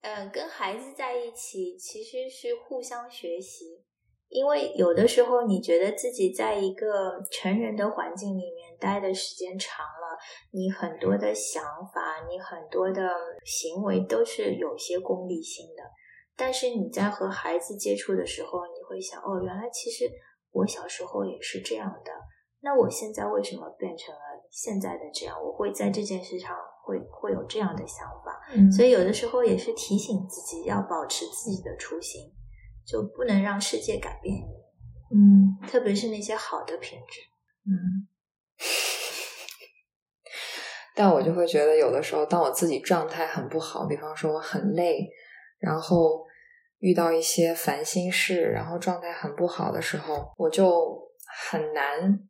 [0.00, 3.84] 嗯，跟孩子在一起其实是互相学习，
[4.28, 10.18] 因为有的时候你觉得自己在一个成人的环境里面待的时间长了，
[10.52, 13.10] 你很多的想法，你很多的
[13.44, 15.82] 行为都是有些功利性的。
[16.36, 20.10] 但是你在和孩子接触的时候，你会想，哦，原来其实
[20.52, 22.12] 我小时候也是这样的。
[22.60, 24.20] 那我现在为什么变成了
[24.50, 32.32] 现在的这样，我会在这件事上会会有这样的想法，嗯所以有的时候也是提醒自己要保持自己的初心，
[32.86, 34.42] 就不能让世界改变你，
[35.14, 37.20] 嗯特别是那些好的品质。
[37.66, 38.08] 嗯。
[40.96, 45.10] 但我就会觉得，有的时候，当我自己状态很不好，比方说我很累，
[45.58, 46.24] 然后
[46.84, 51.00] 遇到一些烦心事，然后状态很不好的时候，我就
[51.48, 51.82] 很难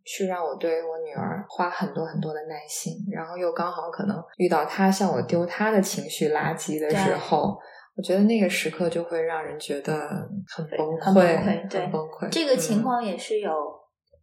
[0.05, 7.59] 去让我对我女儿花很多很多的耐心，然后又刚好可能遇到她向我丢她的情绪垃圾的时候，
[7.97, 10.09] 我觉得那个时刻就会让人觉得
[10.47, 12.29] 很崩溃，很崩溃对很崩溃。
[12.31, 13.51] 这个情嗯况也是有，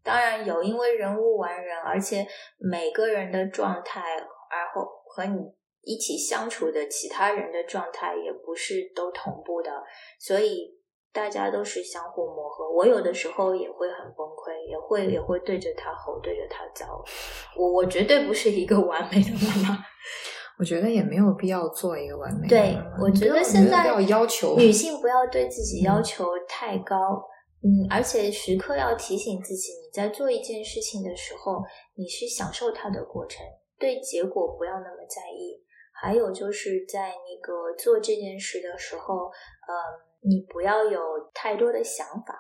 [0.02, 2.26] 当然有，因为人无完人，而且
[2.58, 5.42] 每个人的状态，然后和你
[5.84, 9.72] 一起相处的其他人的状态也不是都同步的，
[10.20, 10.78] 所以
[11.12, 12.72] 大家都是相互磨合。
[12.72, 16.86] 我有的时候也会很崩溃，也会也会对着他吼，对着他叫。
[17.58, 19.86] 我我绝对不是一个完美的妈妈。
[20.60, 26.96] 我觉得也没有必要做一个完美的对我觉得现在不要要求女性不要对自己要求太高，
[27.64, 31.64] 嗯，而且时刻要提醒自己，你在做一件事情的时候，
[31.96, 33.44] 你是享受它的过程，
[33.80, 35.66] 对结果不要那么在意。
[36.02, 39.28] 还有就是在那个做这件事的时候，
[39.68, 39.72] 嗯，
[40.22, 41.00] 你不要有
[41.32, 42.36] 太多的想法，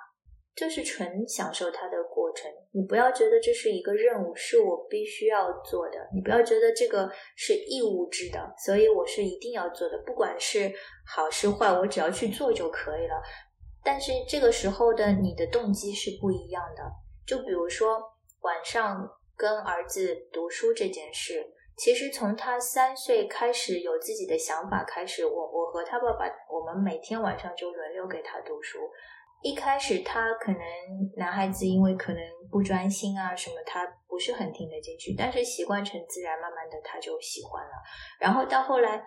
[0.55, 2.49] 就是纯享受它的过程。
[2.71, 5.97] 你不要觉得这是一个任务，是我必须要做的。
[6.11, 10.71] 你不要觉得这个是义务制的，所以我是一定要做的，不管是
[11.05, 13.21] 好是坏，我只要去做就可以了。
[13.83, 16.83] 但是这个时候的你的动机是不一样的。
[17.27, 18.01] 就比如说
[18.41, 19.07] 晚上
[19.37, 21.45] 跟儿子读书这件事，
[21.77, 28.79] 其实从他三岁开始有自己的想法开始，我我和他爸爸，我们每天晚上就轮流给他读书。
[29.41, 30.61] 一开始他可能
[31.17, 37.71] 男孩子因为可能不专心啊什么，他不是很听得进去，但是习惯成自然，慢慢的他就喜欢了。
[38.19, 39.03] 然后到后来，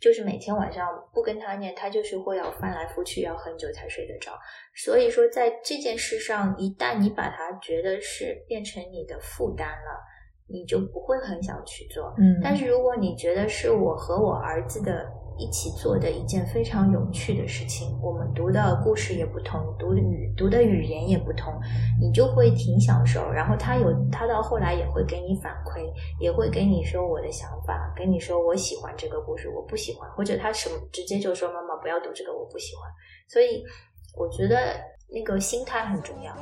[0.00, 4.36] 就是每天晚上不跟他念，他就是会要翻来覆去，要很久才睡得着。
[4.74, 10.02] 所以说，在这件事上，一旦你把他觉得是变成你的负担了，
[10.48, 12.14] 你就不会很想去做。
[12.18, 15.06] 嗯，但是如果你觉得是我和我儿子的
[15.38, 21.52] 一起做的一件非常有趣的事情，我们读的故事也不同，读的语读的语言也不同，
[22.00, 23.30] 你就会挺享受。
[23.30, 32.90] 然后他有他到后来也会给你反馈，也会给你说我的想法，跟你说我喜欢这个故事，我不喜欢，或者他什么直接就说妈妈不要读这个，我不喜欢。
[33.28, 33.62] 所以
[34.16, 34.56] 我觉得
[35.12, 36.34] 那个心态很重要。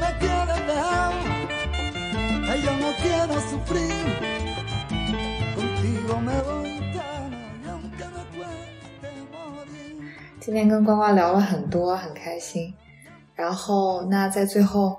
[0.00, 0.56] my girl i
[10.40, 12.74] 今天跟瓜瓜聊了很多，很开心。
[13.34, 14.96] 然后那在最后，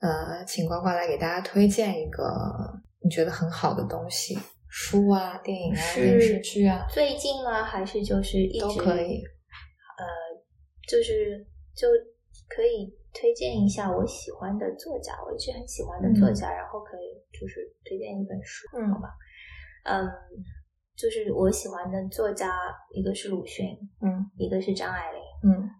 [0.00, 2.22] 呃，请瓜瓜来给大家推荐一个
[3.02, 4.38] 你觉得很好的东西，
[4.68, 6.86] 书啊、电影啊、电视剧啊。
[6.90, 9.24] 最近吗，还是就是，都可以，
[9.98, 10.04] 呃，
[10.86, 11.88] 就是就
[12.48, 13.01] 可以。
[13.14, 19.08] 推荐一下我喜欢的作家，我一直很喜欢的作家，然后可以就是推荐一本书，嗯好吧？
[19.84, 20.08] 嗯，
[20.96, 22.50] 就是我喜欢的作家，
[22.90, 23.66] 一个是鲁迅，
[24.00, 25.20] 嗯一个是张爱玲。
[25.44, 25.70] 嗯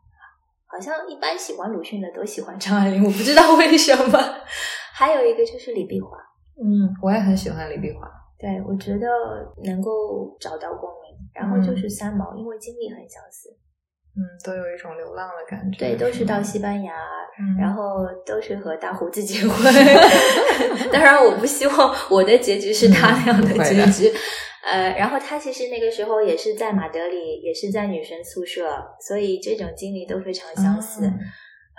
[0.66, 4.18] 好像一般喜欢鲁迅的都喜欢张爱玲，我不知道为什么。
[4.94, 6.16] 还有一个就是李碧华，
[6.56, 8.10] 嗯，我也很喜欢李碧华。
[8.38, 9.06] 对我觉得
[9.64, 11.12] 能够找到共鸣。
[11.34, 13.48] 然后就是三毛，因为经历很相似，
[14.14, 15.78] 嗯，都有一种流浪的感觉。
[15.78, 16.92] 对，都是到西班牙，
[17.38, 19.72] 嗯然后都是和大胡子结婚。
[20.92, 24.12] 当然，我不希望我的结局是他那样的结局。
[24.64, 28.68] 呃，然后他其实那个时候也是在马德里，也是在女生宿舍，
[29.00, 31.06] 所以这种经历都非常相似。
[31.06, 31.18] 嗯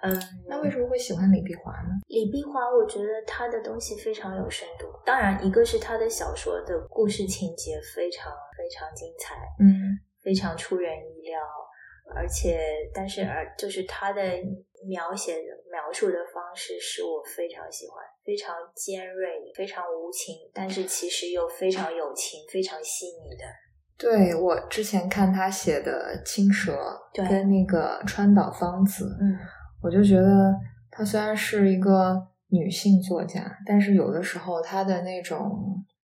[0.03, 1.87] 嗯，那为什么会喜欢李碧华呢？
[2.09, 4.87] 李碧华，我觉得他的东西非常有深度。
[5.05, 11.39] 当然，一个是他的小说的故事情节非常非常精彩，嗯非常出人意料，
[12.15, 12.59] 而且
[12.93, 14.21] 但是而就是他的
[14.87, 15.35] 描写
[15.71, 23.43] 描述的方式是我非常喜欢，非常尖锐，非常无情，但是其实又非常有情，非常细腻的。
[23.95, 26.73] 对我之前看他写的《青蛇》
[27.13, 29.37] 对跟那个川岛芳子，嗯，
[29.81, 30.53] 我就觉得
[30.91, 35.39] 她虽然是一个女性作家，但是有的时候她的那种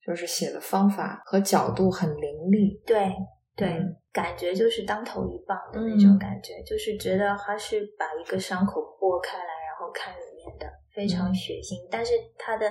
[0.05, 2.79] 就是写的方法和角度很凌厉。
[2.85, 3.11] 对
[3.59, 3.69] 对。
[3.69, 12.65] 嗯感觉就是当头一棒的那嗯种感觉，就是觉得他是把一个伤口剥开来，然后看里面的，非常嗯血腥，但是他的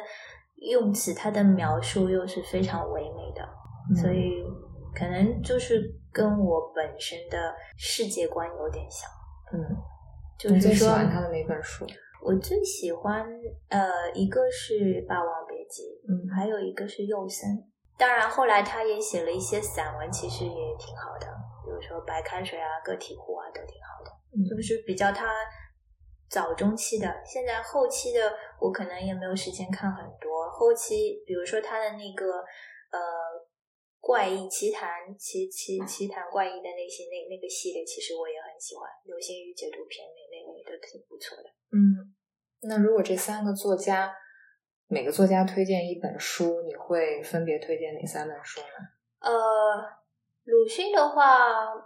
[0.56, 3.48] 用词、他的描述又是非常唯美的，
[3.88, 4.42] 嗯所以
[4.92, 5.80] 可能就是
[6.12, 9.08] 跟我本身的世界观有点像。
[9.52, 9.76] 嗯，
[10.36, 11.86] 就是说喜欢，他的哪本书？
[12.20, 13.24] 我最喜欢
[13.68, 14.74] 呃，一个是
[15.06, 17.64] 《霸王别姬》，嗯还有一个是幼森。
[17.98, 21.26] 当然，后来他也写了一些散文，其实也挺好的，
[21.64, 24.10] 比如说《白开水》啊、《个体户》啊，都挺好的。
[24.30, 25.26] 嗯就是比较他
[26.30, 30.48] 早中期的，现在后期的我可能也没有时间看很多。
[30.48, 32.38] 后期，比如说他的那个
[32.92, 33.00] 呃
[33.98, 34.88] 怪异奇谈
[35.18, 41.50] 奇奇奇谈怪异的那些那那个系列，其实我也很喜欢，流星雨解读篇那那个也都挺不错的。
[41.72, 42.14] 嗯，
[42.62, 44.14] 那如果这三个作家
[44.90, 48.88] 每个作家推荐一本书，你会分别推荐哪三本书呢？
[49.20, 49.30] 呃，
[50.44, 51.66] 鲁迅的话，《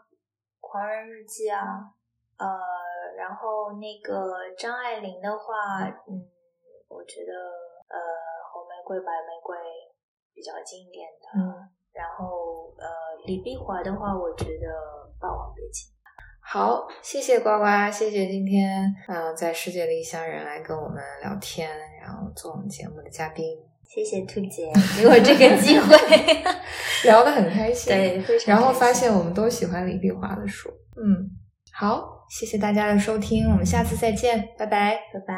[0.61, 1.91] 狂人日记》啊，
[2.39, 2.47] 呃，
[3.19, 6.31] 然后那个张爱玲的话，嗯，
[6.87, 7.33] 我觉得
[7.89, 7.99] 呃，
[8.53, 9.59] 红玫瑰、白玫瑰
[10.33, 11.27] 比较经典的。
[11.35, 12.87] 嗯，然后呃，
[13.27, 14.69] 李碧华的话，我觉得
[15.21, 15.91] 《霸王别姬》。
[16.53, 21.67] 好，谢谢呱呱，谢谢今天嗯、呃在世界的异乡人来跟我们聊天，
[21.99, 23.43] 然后做我们节目的嘉宾，
[23.89, 25.97] 谢谢兔姐给我这个机会。
[27.05, 27.91] 聊得很开心。
[27.91, 30.69] 对，非常然后发现我们都喜欢李碧华的书。
[30.97, 31.31] 嗯，
[31.73, 35.01] 好，谢谢大家的收听，我们下次再见，拜拜。
[35.11, 35.35] 拜拜。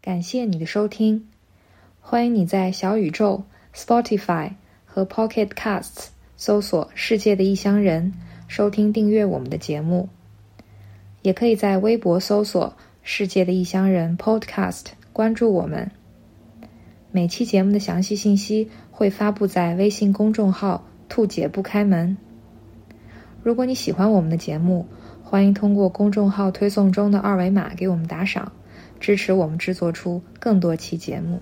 [0.00, 1.28] 感谢你的收听，
[2.00, 3.42] 欢迎你在小宇宙、
[3.74, 4.52] Spotify
[4.86, 8.12] 和 Pocket Casts 搜索“世界的异乡人”，
[8.52, 10.10] 收听订阅我们的节目。
[11.22, 15.90] 也可以在微博搜索“世界的异乡人 Podcast” 关注我们。
[17.10, 22.14] 每期节目的详细信息会发布在微信公众号“兔姐不开门”。
[23.42, 24.84] 如果你喜欢我们的节目，
[25.24, 28.52] 欢迎通过公众号推送中的二维码给我们打赏。
[29.00, 31.40] 支持我们制作出更多期节目。